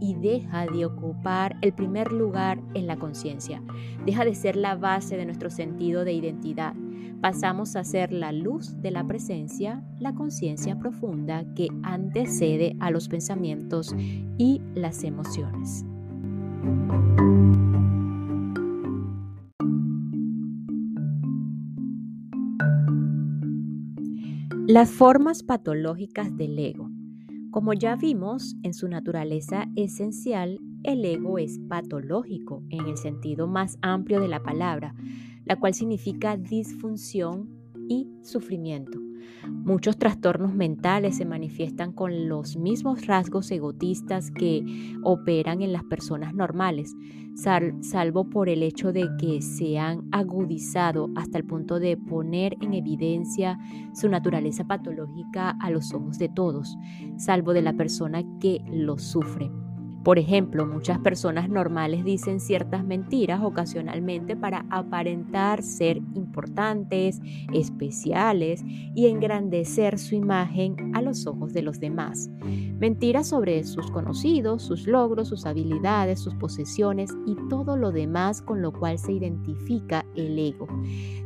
y 0.00 0.14
deja 0.14 0.66
de 0.66 0.84
ocupar 0.84 1.56
el 1.62 1.72
primer 1.72 2.12
lugar 2.12 2.60
en 2.74 2.86
la 2.86 2.96
conciencia. 2.96 3.62
Deja 4.04 4.24
de 4.24 4.34
ser 4.34 4.56
la 4.56 4.76
base 4.76 5.16
de 5.16 5.24
nuestro 5.24 5.48
sentido 5.50 6.04
de 6.04 6.12
identidad. 6.12 6.74
Pasamos 7.20 7.76
a 7.76 7.84
ser 7.84 8.12
la 8.12 8.30
luz 8.30 8.80
de 8.82 8.90
la 8.90 9.04
presencia, 9.06 9.82
la 9.98 10.14
conciencia 10.14 10.78
profunda 10.78 11.44
que 11.54 11.68
antecede 11.82 12.76
a 12.78 12.90
los 12.90 13.08
pensamientos 13.08 13.94
y 14.36 14.60
las 14.74 15.02
emociones. 15.02 15.86
Las 24.68 24.90
formas 24.90 25.44
patológicas 25.44 26.36
del 26.36 26.58
ego. 26.58 26.90
Como 27.52 27.72
ya 27.72 27.94
vimos, 27.94 28.56
en 28.64 28.74
su 28.74 28.88
naturaleza 28.88 29.66
esencial, 29.76 30.58
el 30.82 31.04
ego 31.04 31.38
es 31.38 31.60
patológico 31.68 32.64
en 32.70 32.88
el 32.88 32.96
sentido 32.96 33.46
más 33.46 33.78
amplio 33.80 34.18
de 34.20 34.26
la 34.26 34.42
palabra, 34.42 34.96
la 35.44 35.54
cual 35.54 35.72
significa 35.72 36.36
disfunción 36.36 37.48
y 37.88 38.08
sufrimiento. 38.22 39.05
Muchos 39.48 39.98
trastornos 39.98 40.54
mentales 40.54 41.16
se 41.16 41.24
manifiestan 41.24 41.92
con 41.92 42.28
los 42.28 42.56
mismos 42.56 43.06
rasgos 43.06 43.50
egotistas 43.50 44.30
que 44.30 44.64
operan 45.02 45.62
en 45.62 45.72
las 45.72 45.84
personas 45.84 46.34
normales, 46.34 46.94
salvo 47.34 48.28
por 48.30 48.48
el 48.48 48.62
hecho 48.62 48.92
de 48.92 49.08
que 49.18 49.42
se 49.42 49.78
han 49.78 50.08
agudizado 50.12 51.10
hasta 51.16 51.38
el 51.38 51.44
punto 51.44 51.78
de 51.78 51.96
poner 51.96 52.56
en 52.60 52.74
evidencia 52.74 53.58
su 53.94 54.08
naturaleza 54.08 54.66
patológica 54.66 55.56
a 55.60 55.70
los 55.70 55.92
ojos 55.92 56.18
de 56.18 56.28
todos, 56.28 56.76
salvo 57.18 57.52
de 57.52 57.62
la 57.62 57.74
persona 57.74 58.22
que 58.40 58.60
lo 58.70 58.98
sufre. 58.98 59.50
Por 60.06 60.20
ejemplo, 60.20 60.66
muchas 60.66 61.00
personas 61.00 61.48
normales 61.48 62.04
dicen 62.04 62.38
ciertas 62.38 62.84
mentiras 62.84 63.42
ocasionalmente 63.42 64.36
para 64.36 64.64
aparentar 64.70 65.64
ser 65.64 65.96
importantes, 66.14 67.20
especiales 67.52 68.62
y 68.94 69.08
engrandecer 69.08 69.98
su 69.98 70.14
imagen 70.14 70.92
a 70.94 71.02
los 71.02 71.26
ojos 71.26 71.52
de 71.52 71.62
los 71.62 71.80
demás. 71.80 72.30
Mentiras 72.78 73.26
sobre 73.26 73.64
sus 73.64 73.90
conocidos, 73.90 74.62
sus 74.62 74.86
logros, 74.86 75.26
sus 75.26 75.44
habilidades, 75.44 76.20
sus 76.20 76.36
posesiones 76.36 77.10
y 77.26 77.34
todo 77.48 77.76
lo 77.76 77.90
demás 77.90 78.42
con 78.42 78.62
lo 78.62 78.72
cual 78.72 79.00
se 79.00 79.10
identifica 79.10 80.06
el 80.14 80.38
ego. 80.38 80.68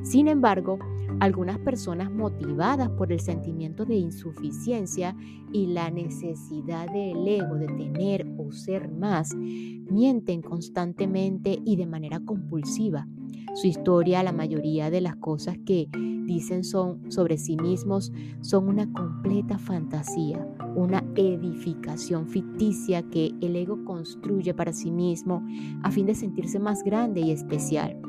Sin 0.04 0.26
embargo, 0.26 0.78
algunas 1.18 1.58
personas 1.58 2.10
motivadas 2.10 2.88
por 2.90 3.12
el 3.12 3.20
sentimiento 3.20 3.84
de 3.84 3.96
insuficiencia 3.96 5.16
y 5.52 5.66
la 5.66 5.90
necesidad 5.90 6.86
del 6.92 7.26
ego 7.26 7.56
de 7.56 7.66
tener 7.66 8.26
o 8.38 8.52
ser 8.52 8.90
más, 8.90 9.34
mienten 9.34 10.42
constantemente 10.42 11.60
y 11.64 11.76
de 11.76 11.86
manera 11.86 12.20
compulsiva. 12.20 13.06
Su 13.54 13.66
historia, 13.66 14.22
la 14.22 14.32
mayoría 14.32 14.90
de 14.90 15.00
las 15.00 15.16
cosas 15.16 15.58
que 15.66 15.88
dicen 16.24 16.62
son 16.62 17.10
sobre 17.10 17.36
sí 17.36 17.56
mismos 17.56 18.12
son 18.40 18.68
una 18.68 18.90
completa 18.92 19.58
fantasía, 19.58 20.46
una 20.76 21.04
edificación 21.16 22.28
ficticia 22.28 23.02
que 23.02 23.34
el 23.40 23.56
ego 23.56 23.84
construye 23.84 24.54
para 24.54 24.72
sí 24.72 24.92
mismo 24.92 25.44
a 25.82 25.90
fin 25.90 26.06
de 26.06 26.14
sentirse 26.14 26.60
más 26.60 26.84
grande 26.84 27.20
y 27.22 27.32
especial. 27.32 28.00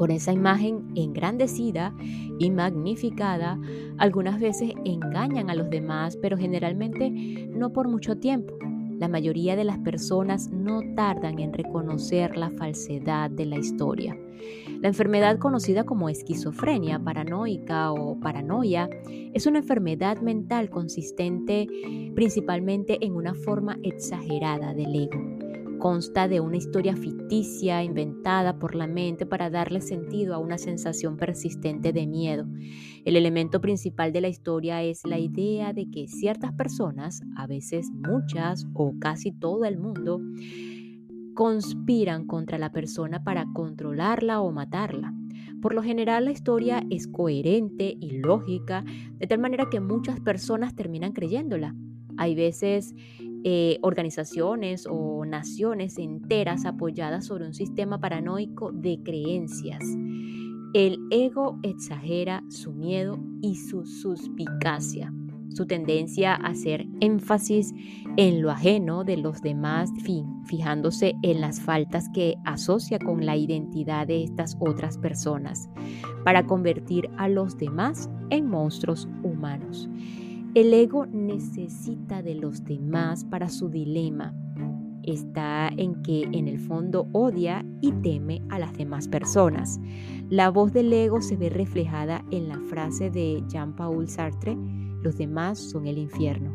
Con 0.00 0.10
esa 0.10 0.32
imagen 0.32 0.86
engrandecida 0.94 1.94
y 2.38 2.50
magnificada, 2.50 3.60
algunas 3.98 4.40
veces 4.40 4.72
engañan 4.86 5.50
a 5.50 5.54
los 5.54 5.68
demás, 5.68 6.16
pero 6.16 6.38
generalmente 6.38 7.10
no 7.10 7.74
por 7.74 7.86
mucho 7.86 8.16
tiempo. 8.16 8.54
La 8.98 9.08
mayoría 9.08 9.56
de 9.56 9.64
las 9.64 9.76
personas 9.80 10.48
no 10.48 10.80
tardan 10.96 11.38
en 11.38 11.52
reconocer 11.52 12.38
la 12.38 12.48
falsedad 12.48 13.30
de 13.30 13.44
la 13.44 13.58
historia. 13.58 14.16
La 14.80 14.88
enfermedad 14.88 15.36
conocida 15.36 15.84
como 15.84 16.08
esquizofrenia 16.08 16.98
paranoica 16.98 17.92
o 17.92 18.18
paranoia 18.18 18.88
es 19.34 19.44
una 19.44 19.58
enfermedad 19.58 20.22
mental 20.22 20.70
consistente 20.70 21.68
principalmente 22.14 23.04
en 23.04 23.16
una 23.16 23.34
forma 23.34 23.76
exagerada 23.82 24.72
del 24.72 24.94
ego 24.94 25.39
Consta 25.80 26.28
de 26.28 26.40
una 26.40 26.58
historia 26.58 26.94
ficticia 26.94 27.82
inventada 27.82 28.58
por 28.58 28.74
la 28.74 28.86
mente 28.86 29.24
para 29.24 29.48
darle 29.48 29.80
sentido 29.80 30.34
a 30.34 30.38
una 30.38 30.58
sensación 30.58 31.16
persistente 31.16 31.94
de 31.94 32.06
miedo. 32.06 32.46
El 33.06 33.16
elemento 33.16 33.62
principal 33.62 34.12
de 34.12 34.20
la 34.20 34.28
historia 34.28 34.82
es 34.82 35.00
la 35.06 35.18
idea 35.18 35.72
de 35.72 35.90
que 35.90 36.06
ciertas 36.06 36.52
personas, 36.52 37.22
a 37.34 37.46
veces 37.46 37.90
muchas 37.92 38.66
o 38.74 38.92
casi 39.00 39.32
todo 39.32 39.64
el 39.64 39.78
mundo, 39.78 40.20
conspiran 41.34 42.26
contra 42.26 42.58
la 42.58 42.72
persona 42.72 43.24
para 43.24 43.46
controlarla 43.54 44.42
o 44.42 44.52
matarla. 44.52 45.14
Por 45.62 45.72
lo 45.74 45.82
general 45.82 46.26
la 46.26 46.32
historia 46.32 46.84
es 46.90 47.08
coherente 47.08 47.96
y 47.98 48.18
lógica, 48.18 48.84
de 49.14 49.26
tal 49.26 49.38
manera 49.38 49.70
que 49.70 49.80
muchas 49.80 50.20
personas 50.20 50.74
terminan 50.74 51.12
creyéndola. 51.12 51.74
Hay 52.18 52.34
veces 52.34 52.94
eh, 53.44 53.78
organizaciones 53.82 54.86
o 54.90 55.24
naciones 55.24 55.98
enteras 55.98 56.64
apoyadas 56.64 57.26
sobre 57.26 57.46
un 57.46 57.54
sistema 57.54 57.98
paranoico 57.98 58.70
de 58.72 59.00
creencias. 59.02 59.82
El 60.72 60.98
ego 61.10 61.58
exagera 61.62 62.44
su 62.48 62.72
miedo 62.72 63.18
y 63.42 63.56
su 63.56 63.86
suspicacia, 63.86 65.12
su 65.48 65.66
tendencia 65.66 66.34
a 66.34 66.48
hacer 66.48 66.86
énfasis 67.00 67.72
en 68.16 68.40
lo 68.40 68.50
ajeno 68.50 69.02
de 69.02 69.16
los 69.16 69.40
demás, 69.40 69.90
fijándose 70.44 71.14
en 71.22 71.40
las 71.40 71.60
faltas 71.60 72.08
que 72.14 72.36
asocia 72.44 72.98
con 72.98 73.26
la 73.26 73.36
identidad 73.36 74.06
de 74.06 74.22
estas 74.22 74.56
otras 74.60 74.96
personas, 74.98 75.68
para 76.24 76.46
convertir 76.46 77.10
a 77.16 77.28
los 77.28 77.56
demás 77.56 78.08
en 78.30 78.46
monstruos 78.48 79.08
humanos. 79.24 79.88
El 80.52 80.74
ego 80.74 81.06
necesita 81.06 82.22
de 82.22 82.34
los 82.34 82.64
demás 82.64 83.24
para 83.24 83.48
su 83.48 83.68
dilema. 83.68 84.34
Está 85.04 85.68
en 85.68 86.02
que 86.02 86.24
en 86.32 86.48
el 86.48 86.58
fondo 86.58 87.06
odia 87.12 87.64
y 87.80 87.92
teme 87.92 88.42
a 88.48 88.58
las 88.58 88.72
demás 88.72 89.06
personas. 89.06 89.78
La 90.28 90.50
voz 90.50 90.72
del 90.72 90.92
ego 90.92 91.22
se 91.22 91.36
ve 91.36 91.50
reflejada 91.50 92.24
en 92.32 92.48
la 92.48 92.58
frase 92.62 93.10
de 93.10 93.44
Jean-Paul 93.46 94.08
Sartre, 94.08 94.58
los 95.04 95.16
demás 95.16 95.56
son 95.60 95.86
el 95.86 95.98
infierno. 95.98 96.52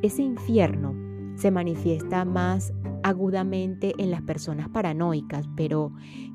Ese 0.00 0.22
infierno 0.22 0.94
se 1.36 1.50
manifiesta 1.50 2.24
más 2.24 2.72
agudamente 3.02 3.92
en 3.98 4.10
las 4.10 4.22
personas 4.22 4.70
paranoicas, 4.70 5.46
pero 5.56 5.92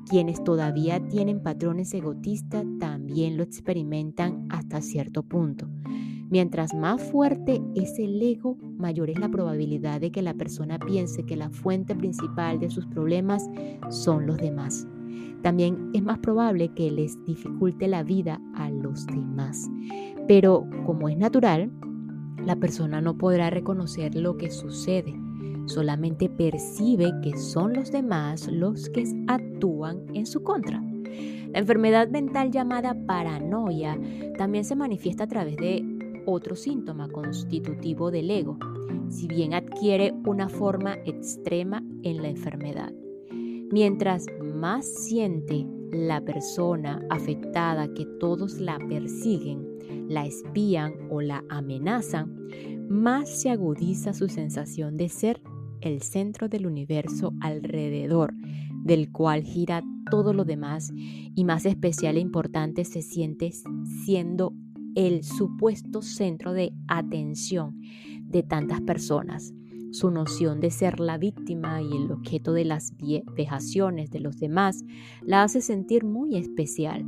quienes 0.08 0.42
todavía 0.44 1.00
tienen 1.08 1.42
patrones 1.42 1.92
egotistas 1.94 2.64
también 2.78 3.36
lo 3.36 3.42
experimentan 3.42 4.46
hasta 4.50 4.80
cierto 4.80 5.24
punto. 5.24 5.68
Mientras 6.32 6.72
más 6.72 7.02
fuerte 7.10 7.60
es 7.74 7.98
el 7.98 8.22
ego, 8.22 8.56
mayor 8.78 9.10
es 9.10 9.18
la 9.18 9.28
probabilidad 9.28 10.00
de 10.00 10.10
que 10.10 10.22
la 10.22 10.32
persona 10.32 10.78
piense 10.78 11.26
que 11.26 11.36
la 11.36 11.50
fuente 11.50 11.94
principal 11.94 12.58
de 12.58 12.70
sus 12.70 12.86
problemas 12.86 13.50
son 13.90 14.26
los 14.26 14.38
demás. 14.38 14.88
También 15.42 15.90
es 15.92 16.02
más 16.02 16.20
probable 16.20 16.72
que 16.72 16.90
les 16.90 17.22
dificulte 17.26 17.86
la 17.86 18.02
vida 18.02 18.40
a 18.54 18.70
los 18.70 19.04
demás. 19.08 19.70
Pero 20.26 20.66
como 20.86 21.10
es 21.10 21.18
natural, 21.18 21.70
la 22.46 22.56
persona 22.56 23.02
no 23.02 23.18
podrá 23.18 23.50
reconocer 23.50 24.14
lo 24.14 24.38
que 24.38 24.50
sucede. 24.50 25.14
Solamente 25.66 26.30
percibe 26.30 27.12
que 27.22 27.36
son 27.36 27.74
los 27.74 27.92
demás 27.92 28.48
los 28.48 28.88
que 28.88 29.04
actúan 29.26 30.06
en 30.14 30.24
su 30.24 30.42
contra. 30.42 30.82
La 31.52 31.58
enfermedad 31.58 32.08
mental 32.08 32.50
llamada 32.50 32.96
paranoia 33.06 33.98
también 34.38 34.64
se 34.64 34.74
manifiesta 34.74 35.24
a 35.24 35.28
través 35.28 35.58
de 35.58 35.84
otro 36.26 36.56
síntoma 36.56 37.08
constitutivo 37.08 38.10
del 38.10 38.30
ego, 38.30 38.58
si 39.08 39.26
bien 39.26 39.54
adquiere 39.54 40.12
una 40.26 40.48
forma 40.48 40.94
extrema 41.04 41.82
en 42.02 42.22
la 42.22 42.28
enfermedad. 42.28 42.92
Mientras 43.70 44.26
más 44.54 44.86
siente 44.86 45.66
la 45.90 46.20
persona 46.20 47.04
afectada 47.10 47.92
que 47.92 48.06
todos 48.18 48.60
la 48.60 48.78
persiguen, 48.78 49.66
la 50.08 50.26
espían 50.26 50.94
o 51.10 51.20
la 51.20 51.44
amenazan, 51.48 52.48
más 52.88 53.28
se 53.28 53.50
agudiza 53.50 54.12
su 54.12 54.28
sensación 54.28 54.96
de 54.96 55.08
ser 55.08 55.40
el 55.80 56.02
centro 56.02 56.48
del 56.48 56.66
universo 56.66 57.32
alrededor 57.40 58.34
del 58.84 59.10
cual 59.10 59.42
gira 59.42 59.82
todo 60.10 60.32
lo 60.32 60.44
demás 60.44 60.92
y 60.94 61.44
más 61.44 61.66
especial 61.66 62.16
e 62.16 62.20
importante 62.20 62.84
se 62.84 63.02
siente 63.02 63.52
siendo 64.04 64.52
el 64.94 65.24
supuesto 65.24 66.02
centro 66.02 66.52
de 66.52 66.72
atención 66.88 67.80
de 68.24 68.42
tantas 68.42 68.80
personas. 68.80 69.52
Su 69.90 70.10
noción 70.10 70.60
de 70.60 70.70
ser 70.70 71.00
la 71.00 71.18
víctima 71.18 71.82
y 71.82 71.92
el 71.94 72.10
objeto 72.10 72.54
de 72.54 72.64
las 72.64 72.94
vejaciones 73.36 74.10
de 74.10 74.20
los 74.20 74.38
demás 74.38 74.84
la 75.20 75.42
hace 75.42 75.60
sentir 75.60 76.04
muy 76.04 76.36
especial. 76.36 77.04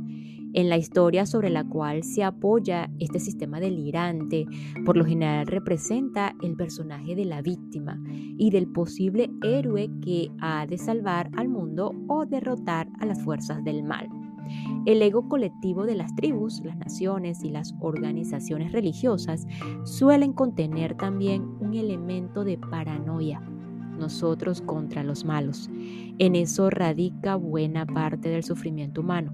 En 0.53 0.69
la 0.69 0.77
historia 0.77 1.25
sobre 1.25 1.49
la 1.49 1.65
cual 1.65 2.03
se 2.03 2.23
apoya 2.23 2.89
este 2.99 3.19
sistema 3.19 3.59
delirante, 3.59 4.45
por 4.85 4.95
lo 4.95 5.03
general 5.03 5.47
representa 5.47 6.33
el 6.41 6.55
personaje 6.55 7.15
de 7.15 7.25
la 7.25 7.41
víctima 7.41 7.99
y 8.37 8.51
del 8.51 8.67
posible 8.67 9.29
héroe 9.43 9.89
que 10.01 10.31
ha 10.39 10.65
de 10.65 10.77
salvar 10.77 11.29
al 11.35 11.49
mundo 11.49 11.91
o 12.07 12.25
derrotar 12.25 12.87
a 12.99 13.05
las 13.05 13.21
fuerzas 13.21 13.63
del 13.65 13.83
mal. 13.83 14.07
El 14.85 15.01
ego 15.01 15.27
colectivo 15.27 15.85
de 15.85 15.95
las 15.95 16.15
tribus, 16.15 16.61
las 16.63 16.77
naciones 16.77 17.43
y 17.43 17.49
las 17.49 17.75
organizaciones 17.79 18.71
religiosas 18.71 19.47
suelen 19.83 20.33
contener 20.33 20.95
también 20.95 21.43
un 21.59 21.73
elemento 21.73 22.43
de 22.43 22.57
paranoia, 22.57 23.41
nosotros 23.97 24.61
contra 24.61 25.03
los 25.03 25.25
malos. 25.25 25.69
En 26.19 26.35
eso 26.35 26.69
radica 26.69 27.35
buena 27.35 27.85
parte 27.85 28.29
del 28.29 28.43
sufrimiento 28.43 29.01
humano. 29.01 29.33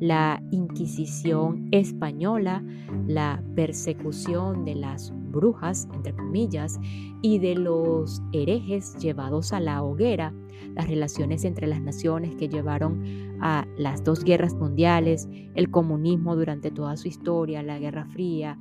La 0.00 0.42
Inquisición 0.50 1.68
española, 1.70 2.64
la 3.06 3.42
persecución 3.54 4.64
de 4.64 4.74
las 4.74 5.12
brujas, 5.32 5.88
entre 5.92 6.14
comillas, 6.14 6.78
y 7.22 7.38
de 7.38 7.56
los 7.56 8.22
herejes 8.32 8.96
llevados 8.96 9.52
a 9.52 9.60
la 9.60 9.82
hoguera, 9.82 10.32
las 10.74 10.88
relaciones 10.88 11.44
entre 11.44 11.66
las 11.66 11.80
naciones 11.80 12.36
que 12.36 12.48
llevaron 12.48 13.02
a 13.40 13.66
las 13.76 14.04
dos 14.04 14.22
guerras 14.22 14.54
mundiales, 14.54 15.28
el 15.54 15.70
comunismo 15.70 16.36
durante 16.36 16.70
toda 16.70 16.96
su 16.96 17.08
historia, 17.08 17.62
la 17.62 17.78
Guerra 17.78 18.04
Fría, 18.06 18.56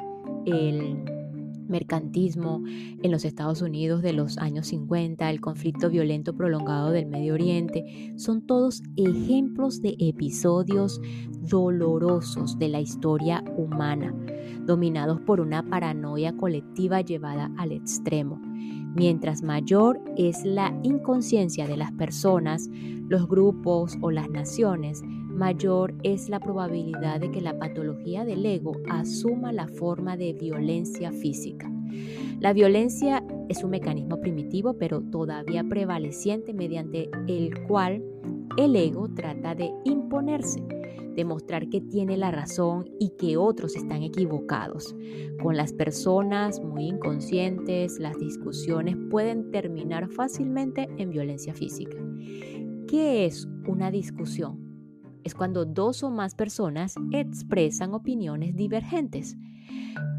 el 0.46 1.21
mercantismo 1.72 2.62
en 2.68 3.12
los 3.12 3.26
Estados 3.26 3.62
Unidos 3.62 4.04
de 4.04 4.14
los 4.14 4.38
años 4.38 4.68
50, 4.68 5.30
el 5.30 5.42
conflicto 5.42 5.90
violento 5.90 6.36
prolongado 6.36 6.92
del 6.92 7.08
Medio 7.08 7.34
Oriente, 7.34 8.14
son 8.18 8.46
todos 8.46 8.84
ejemplos 8.98 9.82
de 9.82 9.96
episodios 10.00 11.02
dolorosos 11.50 12.60
de 12.60 12.70
la 12.70 12.80
historia 12.80 13.44
humana, 13.58 14.14
dominados 14.66 15.20
por 15.22 15.40
una 15.40 15.68
paranoia 15.68 16.36
colectiva 16.38 17.02
llevada 17.02 17.52
al 17.58 17.72
extremo. 17.72 18.40
Mientras 18.94 19.42
mayor 19.42 20.02
es 20.18 20.44
la 20.44 20.78
inconsciencia 20.84 21.66
de 21.66 21.78
las 21.78 21.94
personas, 21.94 22.70
los 23.08 23.28
grupos 23.28 23.98
o 24.02 24.12
las 24.12 24.30
naciones, 24.30 25.02
mayor 25.34 25.94
es 26.04 26.30
la 26.30 26.40
probabilidad 26.40 27.20
de 27.20 27.32
que 27.32 27.42
la 27.42 27.58
patología 27.58 28.26
del 28.26 28.46
ego 28.46 28.74
asuma 28.90 29.52
la 29.52 29.68
forma 29.68 30.18
de 30.18 30.34
violencia 30.34 31.12
física. 31.12 31.72
La 32.40 32.54
violencia 32.54 33.24
es 33.50 33.64
un 33.64 33.72
mecanismo 33.72 34.20
primitivo 34.20 34.74
pero 34.78 35.02
todavía 35.02 35.64
prevaleciente 35.64 36.54
mediante 36.54 37.10
el 37.28 37.68
cual 37.68 38.04
el 38.58 38.76
ego 38.76 39.10
trata 39.14 39.56
de 39.56 39.72
imponerse, 39.86 40.62
demostrar 41.16 41.70
que 41.70 41.82
tiene 41.82 42.18
la 42.18 42.32
razón 42.32 42.90
y 43.00 43.12
que 43.18 43.38
otros 43.38 43.76
están 43.76 44.04
equivocados. 44.04 44.96
Con 45.42 45.56
las 45.58 45.74
personas 45.74 46.62
muy 46.62 46.86
inconscientes, 46.88 48.00
las 48.00 48.18
discusiones 48.20 48.98
pueden 49.10 49.52
terminar 49.52 50.10
fácilmente 50.10 50.90
en 50.98 51.10
violencia 51.10 51.54
física. 51.54 51.98
¿Qué 52.88 53.26
es 53.26 53.48
una 53.68 53.92
discusión? 53.92 54.71
Es 55.24 55.36
cuando 55.36 55.66
dos 55.66 56.04
o 56.04 56.10
más 56.10 56.36
personas 56.36 56.96
expresan 57.12 57.94
opiniones 57.94 58.56
divergentes. 58.56 59.38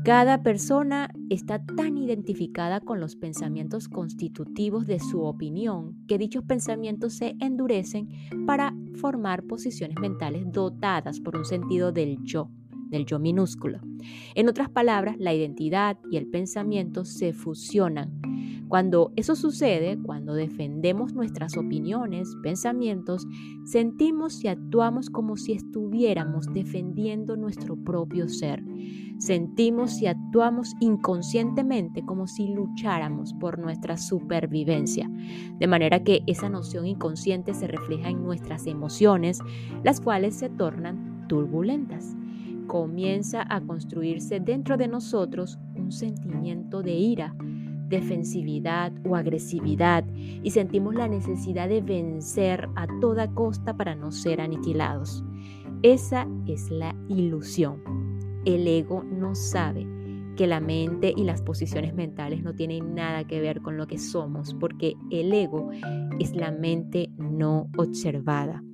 Cada 0.04 0.42
persona 0.42 1.10
está 1.30 1.64
tan 1.64 1.96
identificada 1.96 2.80
con 2.80 2.98
los 2.98 3.14
pensamientos 3.14 3.88
constitutivos 3.88 4.86
de 4.86 4.98
su 4.98 5.22
opinión 5.22 5.96
que 6.08 6.18
dichos 6.18 6.42
pensamientos 6.44 7.14
se 7.14 7.36
endurecen 7.38 8.08
para 8.46 8.74
formar 8.96 9.44
posiciones 9.44 9.96
mentales 10.00 10.50
dotadas 10.50 11.20
por 11.20 11.36
un 11.36 11.44
sentido 11.44 11.92
del 11.92 12.18
yo, 12.24 12.50
del 12.88 13.06
yo 13.06 13.20
minúsculo. 13.20 13.80
En 14.34 14.48
otras 14.48 14.68
palabras, 14.68 15.16
la 15.18 15.34
identidad 15.34 15.96
y 16.10 16.16
el 16.16 16.26
pensamiento 16.26 17.04
se 17.04 17.32
fusionan 17.32 18.20
cuando 18.72 19.12
eso 19.16 19.36
sucede, 19.36 19.98
cuando 20.02 20.32
defendemos 20.32 21.12
nuestras 21.12 21.58
opiniones, 21.58 22.34
pensamientos, 22.42 23.26
sentimos 23.66 24.42
y 24.42 24.48
actuamos 24.48 25.10
como 25.10 25.36
si 25.36 25.52
estuviéramos 25.52 26.46
defendiendo 26.54 27.36
nuestro 27.36 27.76
propio 27.76 28.30
ser. 28.30 28.64
Sentimos 29.18 30.00
y 30.00 30.06
actuamos 30.06 30.72
inconscientemente 30.80 32.02
como 32.06 32.26
si 32.26 32.48
lucháramos 32.48 33.34
por 33.34 33.58
nuestra 33.58 33.98
supervivencia. 33.98 35.06
De 35.58 35.66
manera 35.66 36.02
que 36.02 36.22
esa 36.26 36.48
noción 36.48 36.86
inconsciente 36.86 37.52
se 37.52 37.66
refleja 37.66 38.08
en 38.08 38.24
nuestras 38.24 38.66
emociones, 38.66 39.40
las 39.84 40.00
cuales 40.00 40.34
se 40.34 40.48
tornan 40.48 41.26
turbulentas 41.28 42.16
comienza 42.66 43.44
a 43.50 43.60
construirse 43.60 44.40
dentro 44.40 44.78
de 44.78 44.88
nosotros 44.88 45.58
un 45.74 45.92
sentimiento 45.92 46.82
de 46.82 46.94
ira, 46.94 47.34
defensividad 47.92 48.90
o 49.06 49.16
agresividad 49.16 50.04
y 50.42 50.50
sentimos 50.50 50.94
la 50.94 51.08
necesidad 51.08 51.68
de 51.68 51.82
vencer 51.82 52.68
a 52.74 52.86
toda 53.00 53.32
costa 53.34 53.76
para 53.76 53.94
no 53.94 54.10
ser 54.10 54.40
aniquilados. 54.40 55.22
Esa 55.82 56.26
es 56.46 56.70
la 56.70 56.96
ilusión. 57.08 57.82
El 58.46 58.66
ego 58.66 59.04
no 59.04 59.34
sabe 59.34 59.86
que 60.36 60.46
la 60.46 60.60
mente 60.60 61.12
y 61.14 61.24
las 61.24 61.42
posiciones 61.42 61.94
mentales 61.94 62.42
no 62.42 62.54
tienen 62.54 62.94
nada 62.94 63.24
que 63.26 63.40
ver 63.40 63.60
con 63.60 63.76
lo 63.76 63.86
que 63.86 63.98
somos, 63.98 64.54
porque 64.54 64.94
el 65.10 65.30
ego 65.30 65.68
es 66.18 66.34
la 66.34 66.50
mente 66.50 67.10
no 67.18 67.68
observada. 67.76 68.64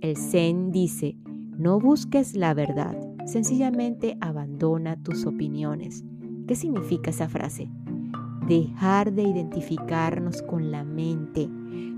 El 0.00 0.16
Zen 0.16 0.72
dice, 0.72 1.16
no 1.56 1.78
busques 1.78 2.34
la 2.34 2.52
verdad, 2.52 2.98
sencillamente 3.26 4.16
abandona 4.20 5.00
tus 5.00 5.24
opiniones. 5.24 6.04
¿Qué 6.48 6.56
significa 6.56 7.10
esa 7.10 7.28
frase? 7.28 7.70
Dejar 8.46 9.12
de 9.12 9.22
identificarnos 9.22 10.42
con 10.42 10.70
la 10.70 10.84
mente. 10.84 11.48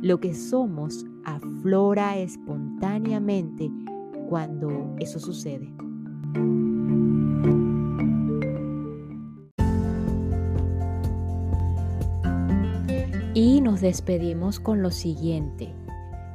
Lo 0.00 0.20
que 0.20 0.34
somos 0.34 1.04
aflora 1.24 2.16
espontáneamente 2.16 3.70
cuando 4.28 4.94
eso 4.98 5.18
sucede. 5.18 5.72
Y 13.34 13.60
nos 13.60 13.80
despedimos 13.80 14.58
con 14.58 14.82
lo 14.82 14.90
siguiente, 14.90 15.72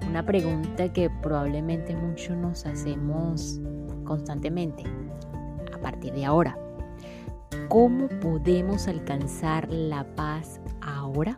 una 0.07 0.25
pregunta 0.25 0.93
que 0.93 1.09
probablemente 1.09 1.95
muchos 1.97 2.37
nos 2.37 2.65
hacemos 2.65 3.59
constantemente 4.05 4.83
a 5.73 5.79
partir 5.79 6.13
de 6.13 6.23
ahora. 6.23 6.62
¿Cómo 7.69 8.07
podemos 8.07 8.87
alcanzar 8.87 9.67
la 9.71 10.03
paz 10.15 10.59
ahora? 10.81 11.37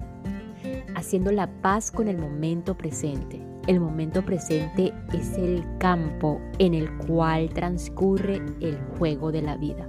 Haciendo 0.95 1.31
la 1.31 1.47
paz 1.61 1.91
con 1.91 2.07
el 2.07 2.17
momento 2.17 2.75
presente. 2.75 3.41
El 3.67 3.79
momento 3.79 4.23
presente 4.23 4.93
es 5.13 5.37
el 5.37 5.63
campo 5.77 6.39
en 6.59 6.73
el 6.73 6.89
cual 6.97 7.49
transcurre 7.49 8.41
el 8.61 8.77
juego 8.97 9.31
de 9.31 9.41
la 9.41 9.57
vida. 9.57 9.87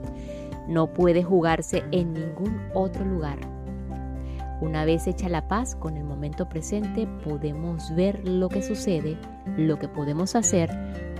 No 0.68 0.92
puede 0.92 1.22
jugarse 1.22 1.84
en 1.90 2.14
ningún 2.14 2.60
otro 2.74 3.04
lugar. 3.04 3.38
Una 4.60 4.84
vez 4.84 5.06
hecha 5.06 5.28
la 5.28 5.48
paz 5.48 5.74
con 5.74 5.96
el 5.96 6.04
momento 6.04 6.48
presente, 6.48 7.06
podemos 7.24 7.94
ver 7.94 8.26
lo 8.26 8.48
que 8.48 8.62
sucede, 8.62 9.18
lo 9.56 9.78
que 9.78 9.88
podemos 9.88 10.34
hacer 10.34 10.70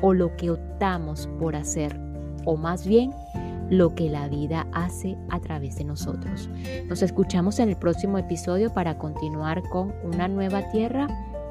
o 0.00 0.14
lo 0.14 0.36
que 0.36 0.50
optamos 0.50 1.28
por 1.38 1.54
hacer, 1.54 1.98
o 2.44 2.56
más 2.56 2.86
bien 2.86 3.12
lo 3.70 3.94
que 3.94 4.08
la 4.08 4.28
vida 4.28 4.66
hace 4.72 5.16
a 5.30 5.40
través 5.40 5.76
de 5.76 5.84
nosotros. 5.84 6.48
Nos 6.88 7.02
escuchamos 7.02 7.58
en 7.58 7.68
el 7.68 7.76
próximo 7.76 8.18
episodio 8.18 8.72
para 8.72 8.98
continuar 8.98 9.68
con 9.68 9.94
una 10.04 10.28
nueva 10.28 10.70
tierra, 10.70 11.06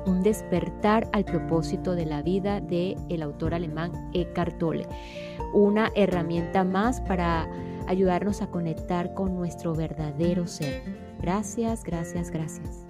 un 0.06 0.24
despertar 0.24 1.10
al 1.14 1.26
propósito 1.26 1.96
de 1.96 2.06
la 2.06 2.22
vida 2.22 2.62
de 2.62 2.96
el 3.10 3.22
autor 3.22 3.54
alemán 3.54 4.10
Eckhart 4.14 4.58
Tolle. 4.58 4.88
Una 5.54 5.92
herramienta 5.96 6.64
más 6.64 7.02
para 7.02 7.50
ayudarnos 7.88 8.42
a 8.42 8.48
conectar 8.48 9.14
con 9.14 9.36
nuestro 9.36 9.74
verdadero 9.74 10.48
ser. 10.48 10.82
Gracias, 11.22 11.84
gracias, 11.84 12.30
gracias. 12.30 12.86